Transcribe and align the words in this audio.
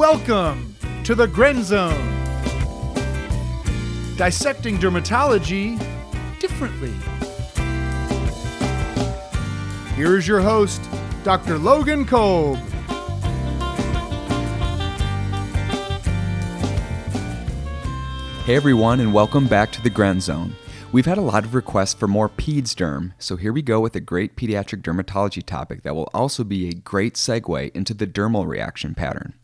Welcome 0.00 0.76
to 1.04 1.14
the 1.14 1.26
Grenz 1.26 1.64
Zone. 1.64 1.92
Dissecting 4.16 4.78
dermatology 4.78 5.78
differently. 6.40 6.94
Here 9.96 10.16
is 10.16 10.26
your 10.26 10.40
host, 10.40 10.80
Dr. 11.22 11.58
Logan 11.58 12.06
Kolb. 12.06 12.56
Hey 18.46 18.56
everyone, 18.56 19.00
and 19.00 19.12
welcome 19.12 19.46
back 19.46 19.70
to 19.72 19.82
the 19.82 19.90
Grenz 19.90 20.22
Zone. 20.22 20.56
We've 20.92 21.06
had 21.06 21.18
a 21.18 21.22
lot 21.22 21.44
of 21.44 21.54
requests 21.54 21.94
for 21.94 22.08
more 22.08 22.28
peds 22.28 22.74
derm, 22.74 23.12
so 23.16 23.36
here 23.36 23.52
we 23.52 23.62
go 23.62 23.78
with 23.78 23.94
a 23.94 24.00
great 24.00 24.34
pediatric 24.34 24.82
dermatology 24.82 25.40
topic 25.40 25.84
that 25.84 25.94
will 25.94 26.10
also 26.12 26.42
be 26.42 26.68
a 26.68 26.74
great 26.74 27.14
segue 27.14 27.70
into 27.76 27.94
the 27.94 28.08
dermal 28.08 28.44
reaction 28.44 28.96
pattern. 28.96 29.34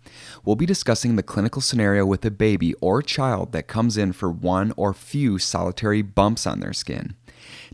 We'll 0.45 0.57
be 0.57 0.67
discussing 0.67 1.15
the 1.15 1.23
clinical 1.23 1.63
scenario 1.63 2.05
with 2.05 2.25
a 2.25 2.33
baby 2.33 2.75
or 2.81 3.01
child 3.01 3.53
that 3.53 3.69
comes 3.69 3.97
in 3.97 4.13
for 4.13 4.29
one 4.29 4.73
or 4.77 4.93
few 4.93 5.39
solitary 5.39 6.03
bumps 6.03 6.49
on 6.49 6.59
their 6.59 6.73
skin. 6.73 7.15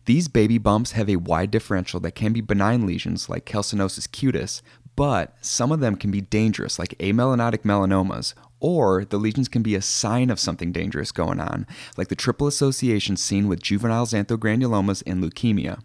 These 0.04 0.28
baby 0.28 0.58
bumps 0.58 0.92
have 0.92 1.08
a 1.08 1.16
wide 1.16 1.50
differential 1.50 1.98
that 2.00 2.14
can 2.14 2.34
be 2.34 2.42
benign 2.42 2.86
lesions 2.86 3.30
like 3.30 3.46
calcinosis 3.46 4.06
cutis, 4.06 4.60
but 4.96 5.34
some 5.41 5.72
of 5.72 5.80
them 5.80 5.96
can 5.96 6.10
be 6.10 6.20
dangerous 6.20 6.78
like 6.78 6.98
amelanotic 6.98 7.62
melanomas 7.62 8.34
or 8.62 9.04
the 9.04 9.18
lesions 9.18 9.48
can 9.48 9.62
be 9.62 9.74
a 9.74 9.82
sign 9.82 10.30
of 10.30 10.40
something 10.40 10.72
dangerous 10.72 11.12
going 11.12 11.40
on, 11.40 11.66
like 11.98 12.08
the 12.08 12.16
triple 12.16 12.46
association 12.46 13.16
seen 13.16 13.48
with 13.48 13.60
juvenile 13.62 14.06
xanthogranulomas 14.06 15.02
and 15.04 15.22
leukemia. 15.22 15.82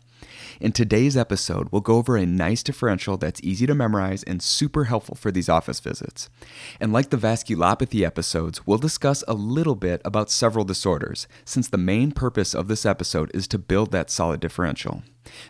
In 0.59 0.71
today's 0.71 1.17
episode, 1.17 1.67
we'll 1.71 1.81
go 1.81 1.97
over 1.97 2.17
a 2.17 2.25
nice 2.25 2.63
differential 2.63 3.17
that's 3.17 3.43
easy 3.43 3.67
to 3.67 3.75
memorize 3.75 4.23
and 4.23 4.41
super 4.41 4.85
helpful 4.85 5.15
for 5.15 5.31
these 5.31 5.49
office 5.49 5.79
visits. 5.79 6.29
And 6.79 6.91
like 6.91 7.09
the 7.09 7.17
vasculopathy 7.17 8.03
episodes, 8.03 8.65
we'll 8.65 8.77
discuss 8.77 9.23
a 9.27 9.33
little 9.33 9.75
bit 9.75 10.01
about 10.05 10.31
several 10.31 10.65
disorders, 10.65 11.27
since 11.45 11.67
the 11.67 11.77
main 11.77 12.11
purpose 12.11 12.55
of 12.55 12.67
this 12.67 12.85
episode 12.85 13.29
is 13.33 13.47
to 13.49 13.59
build 13.59 13.91
that 13.91 14.09
solid 14.09 14.39
differential. 14.39 15.03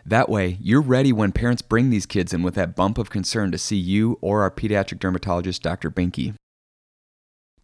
That 0.04 0.28
way, 0.28 0.58
you're 0.60 0.82
ready 0.82 1.12
when 1.12 1.32
parents 1.32 1.62
bring 1.62 1.90
these 1.90 2.06
kids 2.06 2.34
in 2.34 2.42
with 2.42 2.54
that 2.54 2.76
bump 2.76 2.98
of 2.98 3.10
concern 3.10 3.50
to 3.52 3.58
see 3.58 3.76
you 3.76 4.18
or 4.20 4.42
our 4.42 4.50
pediatric 4.50 4.98
dermatologist, 4.98 5.62
Dr. 5.62 5.90
Binky. 5.90 6.34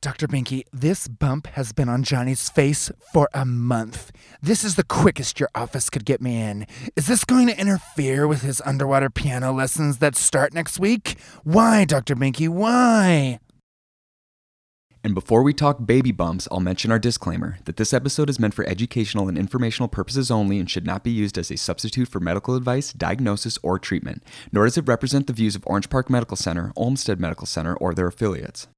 Dr. 0.04 0.28
Binky, 0.28 0.64
this 0.70 1.08
bump 1.08 1.46
has 1.54 1.72
been 1.72 1.88
on 1.88 2.02
Johnny's 2.02 2.50
face 2.50 2.92
for 3.10 3.26
a 3.32 3.46
month. 3.46 4.12
This 4.42 4.62
is 4.62 4.74
the 4.74 4.84
quickest 4.84 5.40
your 5.40 5.48
office 5.54 5.88
could 5.88 6.04
get 6.04 6.20
me 6.20 6.42
in. 6.42 6.66
Is 6.94 7.06
this 7.06 7.24
going 7.24 7.46
to 7.46 7.58
interfere 7.58 8.28
with 8.28 8.42
his 8.42 8.60
underwater 8.66 9.08
piano 9.08 9.50
lessons 9.50 10.00
that 10.00 10.14
start 10.14 10.52
next 10.52 10.78
week? 10.78 11.18
Why, 11.42 11.86
Dr. 11.86 12.14
Binky, 12.16 12.50
why? 12.50 13.40
And 15.02 15.14
before 15.14 15.42
we 15.42 15.54
talk 15.54 15.86
baby 15.86 16.12
bumps, 16.12 16.46
I'll 16.52 16.60
mention 16.60 16.92
our 16.92 16.98
disclaimer 16.98 17.56
that 17.64 17.78
this 17.78 17.94
episode 17.94 18.28
is 18.28 18.38
meant 18.38 18.52
for 18.52 18.66
educational 18.66 19.26
and 19.30 19.38
informational 19.38 19.88
purposes 19.88 20.30
only 20.30 20.58
and 20.58 20.68
should 20.68 20.84
not 20.84 21.02
be 21.02 21.12
used 21.12 21.38
as 21.38 21.50
a 21.50 21.56
substitute 21.56 22.08
for 22.08 22.20
medical 22.20 22.56
advice, 22.56 22.92
diagnosis, 22.92 23.58
or 23.62 23.78
treatment, 23.78 24.22
nor 24.52 24.66
does 24.66 24.76
it 24.76 24.86
represent 24.86 25.28
the 25.28 25.32
views 25.32 25.56
of 25.56 25.64
Orange 25.66 25.88
Park 25.88 26.10
Medical 26.10 26.36
Center, 26.36 26.74
Olmsted 26.76 27.18
Medical 27.18 27.46
Center, 27.46 27.74
or 27.76 27.94
their 27.94 28.08
affiliates. 28.08 28.68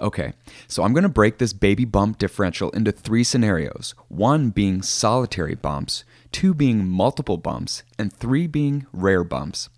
Okay, 0.00 0.32
so 0.66 0.82
I'm 0.82 0.92
going 0.92 1.04
to 1.04 1.08
break 1.08 1.38
this 1.38 1.52
baby 1.52 1.84
bump 1.84 2.18
differential 2.18 2.70
into 2.70 2.90
three 2.90 3.22
scenarios 3.22 3.94
one 4.08 4.50
being 4.50 4.82
solitary 4.82 5.54
bumps, 5.54 6.02
two 6.32 6.52
being 6.52 6.84
multiple 6.84 7.36
bumps, 7.36 7.84
and 7.96 8.12
three 8.12 8.48
being 8.48 8.86
rare 8.92 9.22
bumps. 9.22 9.68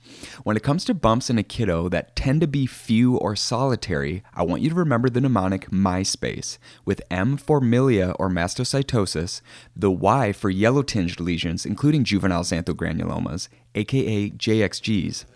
When 0.43 0.57
it 0.57 0.63
comes 0.63 0.87
to 0.87 0.95
bumps 0.95 1.29
in 1.29 1.37
a 1.37 1.43
kiddo 1.43 1.91
that 1.91 2.17
tend 2.17 2.41
to 2.41 2.47
be 2.47 2.65
few 2.65 3.17
or 3.17 3.37
solitary, 3.37 4.23
I 4.33 4.43
want 4.43 4.63
you 4.63 4.71
to 4.71 4.75
remember 4.75 5.11
the 5.11 5.21
mnemonic 5.21 5.69
MySpace, 5.69 6.57
with 6.87 7.03
M 7.11 7.37
for 7.37 7.61
milia 7.61 8.17
or 8.19 8.31
mastocytosis, 8.31 9.43
the 9.77 9.91
Y 9.91 10.33
for 10.33 10.49
yellow 10.49 10.83
tinged 10.83 11.21
lesions, 11.21 11.67
including 11.67 12.05
juvenile 12.05 12.43
xanthogranulomas, 12.43 13.49
aka 13.75 14.31
JXGs. 14.31 15.27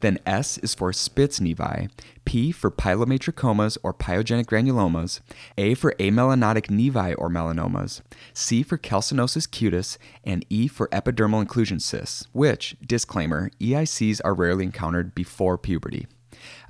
Then 0.00 0.18
S 0.26 0.58
is 0.58 0.74
for 0.74 0.92
Spitz 0.92 1.40
nevi, 1.40 1.90
P 2.24 2.52
for 2.52 2.70
pilomatricomas 2.70 3.78
or 3.82 3.94
pyogenic 3.94 4.46
granulomas, 4.46 5.20
A 5.56 5.74
for 5.74 5.94
amelanotic 5.98 6.66
nevi 6.68 7.14
or 7.16 7.30
melanomas, 7.30 8.02
C 8.34 8.62
for 8.62 8.76
calcinosis 8.76 9.48
cutis, 9.48 9.96
and 10.24 10.44
E 10.50 10.68
for 10.68 10.88
epidermal 10.88 11.40
inclusion 11.40 11.80
cysts, 11.80 12.26
which, 12.32 12.76
disclaimer, 12.86 13.50
EICs 13.60 14.20
are 14.24 14.34
rarely 14.34 14.64
encountered 14.64 15.14
before 15.14 15.56
puberty. 15.56 16.06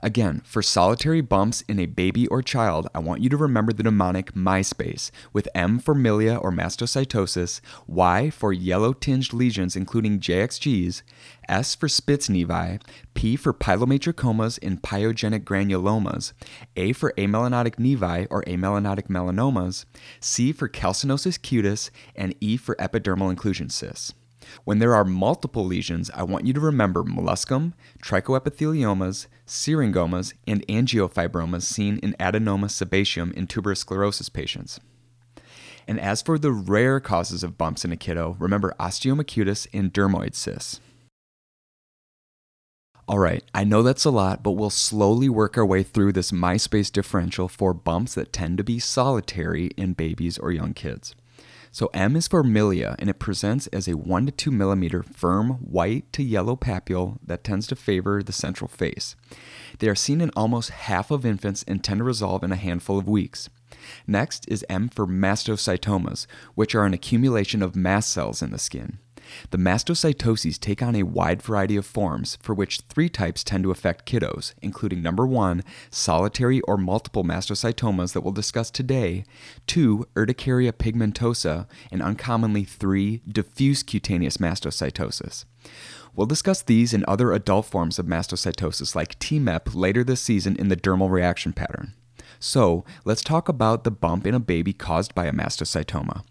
Again, 0.03 0.43
for 0.45 0.62
solitary 0.62 1.21
bumps 1.21 1.62
in 1.62 1.79
a 1.79 1.87
baby 1.87 2.27
or 2.27 2.43
child, 2.43 2.89
I 2.95 2.99
want 2.99 3.23
you 3.23 3.29
to 3.31 3.37
remember 3.37 3.73
the 3.73 3.83
mnemonic 3.83 4.34
MySpace, 4.34 5.11
with 5.33 5.49
M 5.55 5.79
for 5.79 5.95
milia 5.95 6.43
or 6.43 6.53
mastocytosis, 6.53 7.61
Y 7.87 8.31
for 8.31 8.53
yellow 8.53 8.93
tinged 8.93 9.33
lesions 9.33 9.75
including 9.75 10.21
JXGs, 10.21 11.03
S 11.49 11.75
for 11.75 11.89
Spitz 11.89 12.29
nevi, 12.29 12.81
P 13.15 13.37
for 13.37 13.55
pilomatricomas 13.55 14.59
and 14.62 14.83
pyogenic 14.83 15.45
granulomas, 15.45 16.33
A 16.77 16.93
for 16.93 17.12
amelanotic 17.17 17.77
nevi 17.77 18.27
or 18.31 18.43
amelanotic 18.45 19.09
melanomas, 19.09 19.87
C 20.21 20.53
for 20.53 20.69
calcinosis 20.69 21.39
cutis, 21.39 21.91
and 22.15 22.35
E 22.41 22.56
for 22.56 22.75
epidermal 22.77 23.31
inclusion 23.31 23.71
cysts. 23.71 24.12
When 24.65 24.79
there 24.79 24.95
are 24.95 25.05
multiple 25.05 25.65
lesions, 25.65 26.11
I 26.15 26.23
want 26.23 26.47
you 26.47 26.53
to 26.53 26.61
remember 26.61 27.03
molluscum, 27.03 27.73
trichoepitheliomas, 28.03 29.27
syringomas, 29.47 30.34
and 30.47 30.67
angiofibromas 30.67 31.62
seen 31.62 31.99
in 31.99 32.15
adenoma 32.15 32.67
sebaceum 32.67 33.33
in 33.35 33.47
tuberous 33.47 33.81
sclerosis 33.81 34.29
patients. 34.29 34.81
And 35.89 36.01
as 36.01 36.23
for 36.23 36.39
the 36.39 36.53
rare 36.53 36.99
causes 37.01 37.45
of 37.45 37.56
bumps 37.56 37.85
in 37.85 37.93
a 37.93 37.97
kiddo, 37.97 38.37
remember 38.39 38.75
osteoma 38.81 39.25
cutis 39.25 39.67
and 39.73 39.93
dermoid 39.93 40.35
cysts. 40.35 40.81
All 43.09 43.21
right, 43.21 43.45
I 43.55 43.62
know 43.62 43.85
that's 43.85 44.05
a 44.05 44.11
lot, 44.11 44.43
but 44.43 44.53
we'll 44.53 44.69
slowly 44.69 45.29
work 45.29 45.56
our 45.56 45.65
way 45.65 45.85
through 45.85 46.12
this 46.12 46.33
MySpace 46.33 46.91
differential 46.91 47.47
for 47.47 47.73
bumps 47.73 48.15
that 48.15 48.33
tend 48.33 48.59
to 48.59 48.65
be 48.65 48.81
solitary 48.81 49.67
in 49.77 49.93
babies 49.93 50.39
or 50.39 50.51
young 50.51 50.75
kids. 50.75 51.15
So 51.76 51.91
M 51.92 52.16
is 52.16 52.26
for 52.26 52.42
milia, 52.42 52.97
and 52.98 53.10
it 53.10 53.19
presents 53.19 53.66
as 53.66 53.87
a 53.87 53.98
1 53.98 54.25
to 54.25 54.32
2 54.32 54.50
millimeter 54.50 55.03
firm 55.03 55.56
white 55.56 56.10
to 56.14 56.22
yellow 56.22 56.56
papule 56.56 57.19
that 57.22 57.44
tends 57.44 57.66
to 57.66 57.76
favor 57.76 58.22
the 58.22 58.32
central 58.32 58.66
face. 58.66 59.14
They 59.78 59.91
are 59.91 59.94
seen 59.94 60.22
in 60.22 60.31
almost 60.31 60.70
half 60.70 61.10
of 61.10 61.26
infants 61.26 61.66
and 61.69 61.84
tend 61.84 61.98
to 61.98 62.04
resolve 62.04 62.42
in 62.42 62.50
a 62.50 62.56
handful 62.56 62.98
of 62.98 63.06
weeks. 63.06 63.50
Next 64.06 64.47
is 64.48 64.64
M 64.70 64.88
for 64.88 65.06
mastocytomas, 65.06 66.26
which 66.54 66.75
are 66.75 66.87
an 66.87 66.94
accumulation 66.94 67.60
of 67.60 67.76
mast 67.76 68.10
cells 68.10 68.41
in 68.41 68.53
the 68.53 68.58
skin. 68.58 68.98
The 69.50 69.59
mastocytoses 69.59 70.59
take 70.59 70.82
on 70.82 70.94
a 70.94 71.03
wide 71.03 71.42
variety 71.42 71.76
of 71.76 71.87
forms, 71.87 72.38
for 72.41 72.54
which 72.54 72.81
three 72.88 73.09
types 73.09 73.44
tend 73.44 73.64
to 73.64 73.70
affect 73.70 74.10
kiddos, 74.10 74.54
including 74.62 75.03
number 75.03 75.26
one, 75.26 75.62
solitary 75.91 76.60
or 76.62 76.76
multiple 76.76 77.25
mastocytomas 77.25 78.12
that 78.12 78.22
we'll 78.22 78.32
discuss 78.32 78.70
today, 78.70 79.25
two, 79.66 80.06
urticaria 80.16 80.72
pigmentosa, 80.72 81.66
and 81.91 82.03
uncommonly 82.03 82.64
three, 82.64 83.22
diffuse 83.28 83.82
cutaneous 83.82 84.37
mastocytosis. 84.38 85.44
We'll 86.14 86.26
discuss 86.26 86.62
these 86.62 86.94
and 86.94 87.04
other 87.04 87.32
adult 87.32 87.66
forms 87.66 87.98
of 87.98 88.06
mastocytosis 88.06 88.94
like 88.94 89.19
TMEP 89.19 89.75
later 89.75 90.03
this 90.03 90.22
season 90.22 90.56
in 90.56 90.69
the 90.69 90.76
dermal 90.76 91.10
reaction 91.10 91.53
pattern. 91.53 91.93
So, 92.39 92.85
let's 93.05 93.23
talk 93.23 93.49
about 93.49 93.85
the 93.85 93.91
bump 93.91 94.27
in 94.27 94.35
a 94.35 94.41
baby 94.41 94.73
caused 94.73 95.15
by 95.15 95.27
a 95.27 95.33
mastocytoma. 95.33 96.25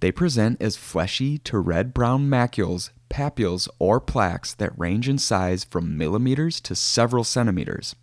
They 0.00 0.12
present 0.12 0.60
as 0.60 0.76
fleshy 0.76 1.38
to 1.38 1.58
red 1.58 1.92
brown 1.92 2.28
macules, 2.28 2.90
papules, 3.10 3.68
or 3.78 4.00
plaques 4.00 4.54
that 4.54 4.78
range 4.78 5.08
in 5.08 5.18
size 5.18 5.64
from 5.64 5.98
millimeters 5.98 6.60
to 6.62 6.74
several 6.74 7.24
centimeters. 7.24 7.94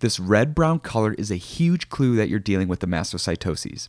This 0.00 0.20
red 0.20 0.54
brown 0.54 0.80
color 0.80 1.14
is 1.14 1.30
a 1.30 1.36
huge 1.36 1.88
clue 1.88 2.16
that 2.16 2.28
you're 2.28 2.38
dealing 2.38 2.68
with 2.68 2.80
the 2.80 2.86
mastocytoses. 2.86 3.88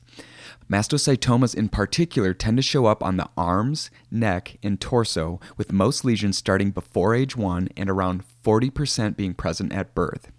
Mastocytomas 0.71 1.55
in 1.55 1.67
particular 1.67 2.33
tend 2.33 2.57
to 2.57 2.63
show 2.63 2.85
up 2.85 3.03
on 3.03 3.17
the 3.17 3.29
arms, 3.35 3.89
neck, 4.11 4.57
and 4.61 4.79
torso, 4.79 5.39
with 5.57 5.73
most 5.73 6.05
lesions 6.05 6.37
starting 6.37 6.69
before 6.71 7.15
age 7.15 7.35
1 7.35 7.69
and 7.75 7.89
around 7.89 8.23
40% 8.43 9.17
being 9.17 9.33
present 9.33 9.73
at 9.73 9.95
birth. 9.95 10.31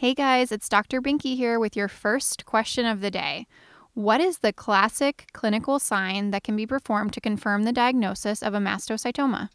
Hey 0.00 0.14
guys, 0.14 0.52
it's 0.52 0.68
Dr. 0.68 1.02
Binky 1.02 1.34
here 1.34 1.58
with 1.58 1.74
your 1.74 1.88
first 1.88 2.46
question 2.46 2.86
of 2.86 3.00
the 3.00 3.10
day. 3.10 3.48
What 3.94 4.20
is 4.20 4.38
the 4.38 4.52
classic 4.52 5.26
clinical 5.32 5.80
sign 5.80 6.30
that 6.30 6.44
can 6.44 6.54
be 6.54 6.68
performed 6.68 7.12
to 7.14 7.20
confirm 7.20 7.64
the 7.64 7.72
diagnosis 7.72 8.40
of 8.40 8.54
a 8.54 8.58
mastocytoma? 8.58 9.48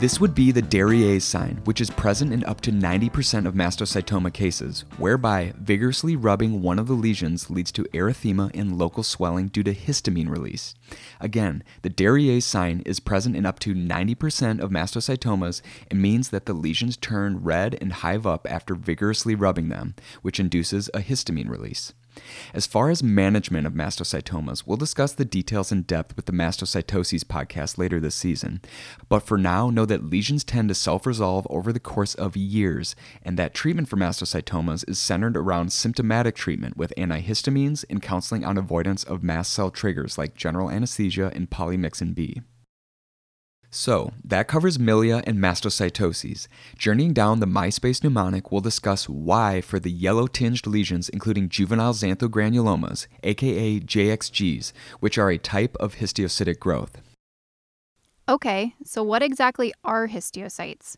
This 0.00 0.18
would 0.18 0.34
be 0.34 0.50
the 0.50 0.62
Darier's 0.62 1.24
sign, 1.24 1.60
which 1.66 1.78
is 1.78 1.90
present 1.90 2.32
in 2.32 2.42
up 2.44 2.62
to 2.62 2.72
90% 2.72 3.44
of 3.44 3.52
mastocytoma 3.52 4.32
cases, 4.32 4.86
whereby 4.96 5.52
vigorously 5.58 6.16
rubbing 6.16 6.62
one 6.62 6.78
of 6.78 6.86
the 6.86 6.94
lesions 6.94 7.50
leads 7.50 7.70
to 7.72 7.84
erythema 7.92 8.50
and 8.54 8.78
local 8.78 9.02
swelling 9.02 9.48
due 9.48 9.62
to 9.62 9.74
histamine 9.74 10.30
release. 10.30 10.74
Again, 11.20 11.62
the 11.82 11.90
Darier's 11.90 12.46
sign 12.46 12.80
is 12.86 12.98
present 12.98 13.36
in 13.36 13.44
up 13.44 13.58
to 13.58 13.74
90% 13.74 14.60
of 14.60 14.70
mastocytomas 14.70 15.60
and 15.90 16.00
means 16.00 16.30
that 16.30 16.46
the 16.46 16.54
lesions 16.54 16.96
turn 16.96 17.44
red 17.44 17.76
and 17.78 17.92
hive 17.92 18.26
up 18.26 18.50
after 18.50 18.74
vigorously 18.74 19.34
rubbing 19.34 19.68
them, 19.68 19.94
which 20.22 20.40
induces 20.40 20.88
a 20.94 21.00
histamine 21.00 21.50
release. 21.50 21.92
As 22.54 22.66
far 22.66 22.90
as 22.90 23.02
management 23.02 23.66
of 23.66 23.72
mastocytomas, 23.72 24.64
we'll 24.66 24.76
discuss 24.76 25.12
the 25.12 25.24
details 25.24 25.70
in 25.72 25.82
depth 25.82 26.16
with 26.16 26.26
the 26.26 26.32
mastocytosis 26.32 27.24
podcast 27.24 27.78
later 27.78 28.00
this 28.00 28.14
season. 28.14 28.60
But 29.08 29.20
for 29.20 29.38
now, 29.38 29.70
know 29.70 29.86
that 29.86 30.04
lesions 30.04 30.44
tend 30.44 30.68
to 30.68 30.74
self 30.74 31.06
resolve 31.06 31.46
over 31.50 31.72
the 31.72 31.80
course 31.80 32.14
of 32.14 32.36
years, 32.36 32.94
and 33.22 33.38
that 33.38 33.54
treatment 33.54 33.88
for 33.88 33.96
mastocytomas 33.96 34.88
is 34.88 34.98
centered 34.98 35.36
around 35.36 35.72
symptomatic 35.72 36.34
treatment 36.34 36.76
with 36.76 36.92
antihistamines 36.96 37.84
and 37.88 38.02
counseling 38.02 38.44
on 38.44 38.58
avoidance 38.58 39.04
of 39.04 39.22
mast 39.22 39.52
cell 39.52 39.70
triggers 39.70 40.18
like 40.18 40.34
general 40.34 40.70
anesthesia 40.70 41.32
and 41.34 41.50
polymyxin 41.50 42.14
B. 42.14 42.42
So, 43.70 44.12
that 44.24 44.48
covers 44.48 44.78
milia 44.78 45.22
and 45.26 45.38
mastocytoses. 45.38 46.48
Journeying 46.76 47.12
down 47.12 47.38
the 47.38 47.46
MySpace 47.46 48.02
mnemonic, 48.02 48.50
we'll 48.50 48.60
discuss 48.60 49.08
why 49.08 49.60
for 49.60 49.78
the 49.78 49.92
yellow 49.92 50.26
tinged 50.26 50.66
lesions, 50.66 51.08
including 51.08 51.48
juvenile 51.48 51.94
xanthogranulomas, 51.94 53.06
aka 53.22 53.78
JXGs, 53.78 54.72
which 54.98 55.18
are 55.18 55.30
a 55.30 55.38
type 55.38 55.76
of 55.78 55.96
histiocytic 55.96 56.58
growth. 56.58 57.00
Okay, 58.28 58.74
so 58.84 59.02
what 59.02 59.22
exactly 59.22 59.72
are 59.84 60.08
histiocytes? 60.08 60.96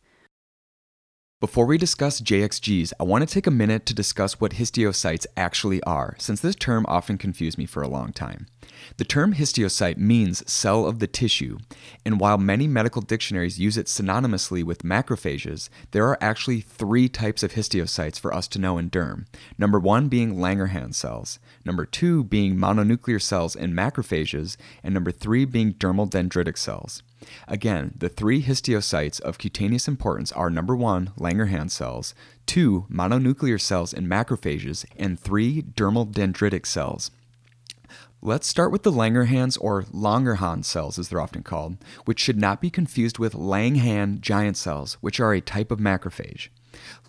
Before 1.41 1.67
we 1.67 1.77
discuss 1.77 2.21
JXGs, 2.21 2.93
I 3.01 3.03
want 3.03 3.27
to 3.27 3.35
take 3.35 3.47
a 3.47 3.51
minute 3.51 3.85
to 3.87 3.95
discuss 3.95 4.41
what 4.41 4.53
histiocytes 4.53 5.27
actually 5.37 5.83
are, 5.83 6.15
since 6.19 6.41
this 6.41 6.55
term 6.55 6.87
often 6.89 7.19
confused 7.19 7.59
me 7.59 7.67
for 7.67 7.83
a 7.83 7.89
long 7.89 8.13
time. 8.13 8.47
The 8.99 9.05
term 9.05 9.35
histiocyte 9.35 9.97
means 9.97 10.49
cell 10.51 10.87
of 10.87 10.99
the 10.99 11.07
tissue, 11.07 11.59
and 12.05 12.21
while 12.21 12.39
many 12.39 12.67
medical 12.67 13.03
dictionaries 13.03 13.59
use 13.59 13.77
it 13.77 13.87
synonymously 13.87 14.63
with 14.63 14.83
macrophages, 14.83 15.69
there 15.93 16.07
are 16.07 16.19
actually 16.21 16.61
three 16.61 17.09
types 17.09 17.43
of 17.43 17.53
histiocytes 17.53 18.21
for 18.21 18.35
us 18.35 18.47
to 18.49 18.59
know 18.59 18.79
in 18.79 18.91
derm. 18.91 19.27
Number 19.59 19.79
one 19.79 20.09
being 20.09 20.37
Langerhans 20.37 20.95
cells, 20.95 21.39
number 21.65 21.87
two 21.87 22.25
being 22.25 22.57
mononuclear 22.57 23.21
cells 23.21 23.57
in 23.57 23.73
macrophages, 23.73 24.57
and 24.83 24.93
number 24.93 25.11
three 25.11 25.45
being 25.45 25.75
dermal 25.75 26.09
dendritic 26.09 26.59
cells. 26.59 27.03
Again, 27.49 27.95
the 27.97 28.09
three 28.09 28.43
histiocytes 28.43 29.21
of 29.21 29.39
cutaneous 29.39 29.89
importance 29.89 30.33
are 30.33 30.51
number 30.51 30.77
one, 30.77 31.13
Langerhans 31.19 31.71
cells, 31.71 32.15
two, 32.47 32.87
mononuclear 32.91 33.61
cells 33.61 33.93
in 33.93 34.07
macrophages, 34.07 34.85
and 34.97 35.19
three, 35.19 35.63
dermal 35.63 36.13
dendritic 36.13 36.67
cells. 36.67 37.11
Let's 38.25 38.47
start 38.47 38.71
with 38.71 38.85
the 38.85 38.93
Langerhans 38.93 39.59
or 39.61 39.83
Langerhans 39.83 40.67
cells, 40.67 40.97
as 40.97 41.09
they're 41.09 41.21
often 41.21 41.43
called, 41.43 41.77
which 42.05 42.21
should 42.21 42.39
not 42.39 42.61
be 42.61 42.71
confused 42.71 43.19
with 43.19 43.35
Langhans 43.35 44.21
giant 44.21 44.57
cells, 44.57 44.97
which 45.01 45.19
are 45.19 45.35
a 45.35 45.41
type 45.41 45.73
of 45.73 45.81
macrophage. 45.81 46.47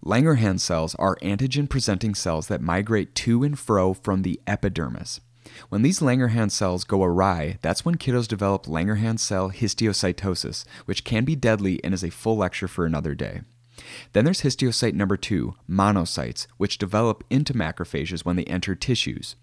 Langerhans 0.04 0.62
cells 0.62 0.96
are 0.96 1.18
antigen 1.18 1.70
presenting 1.70 2.16
cells 2.16 2.48
that 2.48 2.62
migrate 2.62 3.14
to 3.14 3.44
and 3.44 3.60
fro 3.60 3.94
from 3.94 4.24
the 4.24 4.42
epidermis. 4.48 5.22
When 5.70 5.84
these 5.84 6.00
Langerhans 6.00 6.50
cells 6.50 6.84
go 6.84 7.04
awry, 7.04 7.60
that's 7.62 7.86
when 7.86 8.00
kiddos 8.00 8.28
develop 8.28 8.66
Langerhans 8.66 9.20
cell 9.20 9.52
histiocytosis, 9.52 10.66
which 10.86 11.04
can 11.04 11.26
be 11.26 11.36
deadly 11.36 11.80
and 11.84 11.94
is 11.94 12.04
a 12.04 12.10
full 12.10 12.38
lecture 12.38 12.68
for 12.68 12.88
another 12.88 13.14
day. 13.14 13.42
Then 14.14 14.26
there's 14.26 14.42
histiocyte 14.42 14.94
number 14.94 15.18
two, 15.18 15.56
monocytes, 15.70 16.48
which 16.58 16.78
develop 16.78 17.24
into 17.30 17.54
macrophages 17.54 18.26
when 18.26 18.36
they 18.36 18.46
enter 18.46 18.76
tissues. 18.76 19.36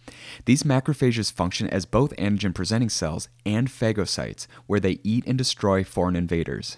These 0.44 0.62
macrophages 0.62 1.32
function 1.32 1.68
as 1.68 1.86
both 1.86 2.16
antigen 2.16 2.54
presenting 2.54 2.88
cells 2.88 3.28
and 3.44 3.68
phagocytes, 3.68 4.46
where 4.66 4.80
they 4.80 4.98
eat 5.02 5.24
and 5.26 5.36
destroy 5.38 5.84
foreign 5.84 6.16
invaders. 6.16 6.76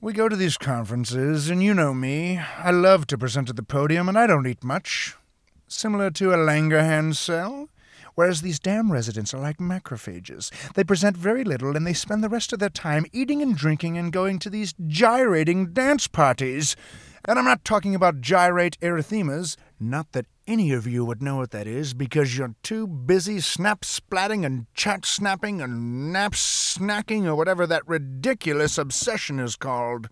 We 0.00 0.12
go 0.12 0.28
to 0.28 0.34
these 0.34 0.58
conferences, 0.58 1.48
and 1.48 1.62
you 1.62 1.74
know 1.74 1.94
me. 1.94 2.38
I 2.38 2.72
love 2.72 3.06
to 3.06 3.16
present 3.16 3.48
at 3.48 3.54
the 3.54 3.62
podium, 3.62 4.08
and 4.08 4.18
I 4.18 4.26
don't 4.26 4.48
eat 4.48 4.64
much 4.64 5.14
similar 5.68 6.10
to 6.10 6.32
a 6.32 6.36
Langerhans 6.36 7.14
cell. 7.14 7.68
Whereas 8.14 8.42
these 8.42 8.58
dam 8.58 8.92
residents 8.92 9.32
are 9.32 9.40
like 9.40 9.58
macrophages. 9.58 10.50
They 10.74 10.84
present 10.84 11.16
very 11.16 11.44
little 11.44 11.76
and 11.76 11.86
they 11.86 11.94
spend 11.94 12.22
the 12.22 12.28
rest 12.28 12.52
of 12.52 12.58
their 12.58 12.68
time 12.68 13.06
eating 13.12 13.42
and 13.42 13.56
drinking 13.56 13.96
and 13.98 14.12
going 14.12 14.38
to 14.40 14.50
these 14.50 14.74
gyrating 14.86 15.72
dance 15.72 16.06
parties. 16.06 16.76
And 17.24 17.38
I'm 17.38 17.44
not 17.44 17.64
talking 17.64 17.94
about 17.94 18.20
gyrate 18.20 18.78
erythemas. 18.80 19.56
Not 19.78 20.12
that 20.12 20.26
any 20.46 20.72
of 20.72 20.86
you 20.86 21.04
would 21.04 21.22
know 21.22 21.36
what 21.36 21.52
that 21.52 21.66
is 21.68 21.94
because 21.94 22.36
you're 22.36 22.54
too 22.62 22.86
busy 22.86 23.40
snap 23.40 23.82
splatting 23.82 24.44
and 24.44 24.66
chat 24.74 25.06
snapping 25.06 25.60
and 25.60 26.12
nap 26.12 26.32
snacking 26.32 27.24
or 27.24 27.36
whatever 27.36 27.66
that 27.66 27.86
ridiculous 27.86 28.76
obsession 28.76 29.38
is 29.38 29.54
called. 29.54 30.08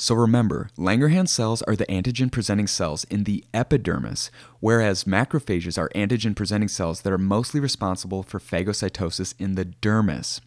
So 0.00 0.14
remember, 0.14 0.70
Langerhans 0.78 1.28
cells 1.28 1.60
are 1.62 1.74
the 1.74 1.84
antigen 1.86 2.30
presenting 2.30 2.68
cells 2.68 3.02
in 3.10 3.24
the 3.24 3.44
epidermis, 3.52 4.30
whereas 4.60 5.02
macrophages 5.02 5.76
are 5.76 5.88
antigen 5.88 6.36
presenting 6.36 6.68
cells 6.68 7.00
that 7.00 7.12
are 7.12 7.18
mostly 7.18 7.58
responsible 7.58 8.22
for 8.22 8.38
phagocytosis 8.38 9.34
in 9.40 9.56
the 9.56 9.64
dermis. 9.64 10.40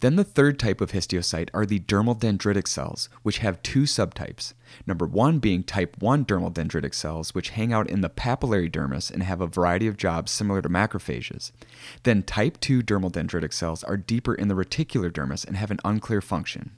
Then 0.00 0.14
the 0.14 0.22
third 0.22 0.56
type 0.60 0.80
of 0.80 0.92
histiocyte 0.92 1.48
are 1.52 1.66
the 1.66 1.80
dermal 1.80 2.16
dendritic 2.16 2.68
cells, 2.68 3.08
which 3.24 3.38
have 3.38 3.60
two 3.64 3.82
subtypes. 3.82 4.52
Number 4.86 5.06
one 5.06 5.40
being 5.40 5.64
type 5.64 5.96
1 5.98 6.24
dermal 6.24 6.54
dendritic 6.54 6.94
cells, 6.94 7.34
which 7.34 7.50
hang 7.50 7.72
out 7.72 7.90
in 7.90 8.02
the 8.02 8.08
papillary 8.08 8.70
dermis 8.70 9.10
and 9.10 9.24
have 9.24 9.40
a 9.40 9.48
variety 9.48 9.88
of 9.88 9.96
jobs 9.96 10.30
similar 10.30 10.62
to 10.62 10.68
macrophages. 10.68 11.50
Then 12.04 12.22
type 12.22 12.60
2 12.60 12.84
dermal 12.84 13.10
dendritic 13.10 13.52
cells 13.52 13.82
are 13.82 13.96
deeper 13.96 14.32
in 14.32 14.46
the 14.46 14.54
reticular 14.54 15.10
dermis 15.10 15.44
and 15.44 15.56
have 15.56 15.72
an 15.72 15.80
unclear 15.84 16.20
function. 16.20 16.76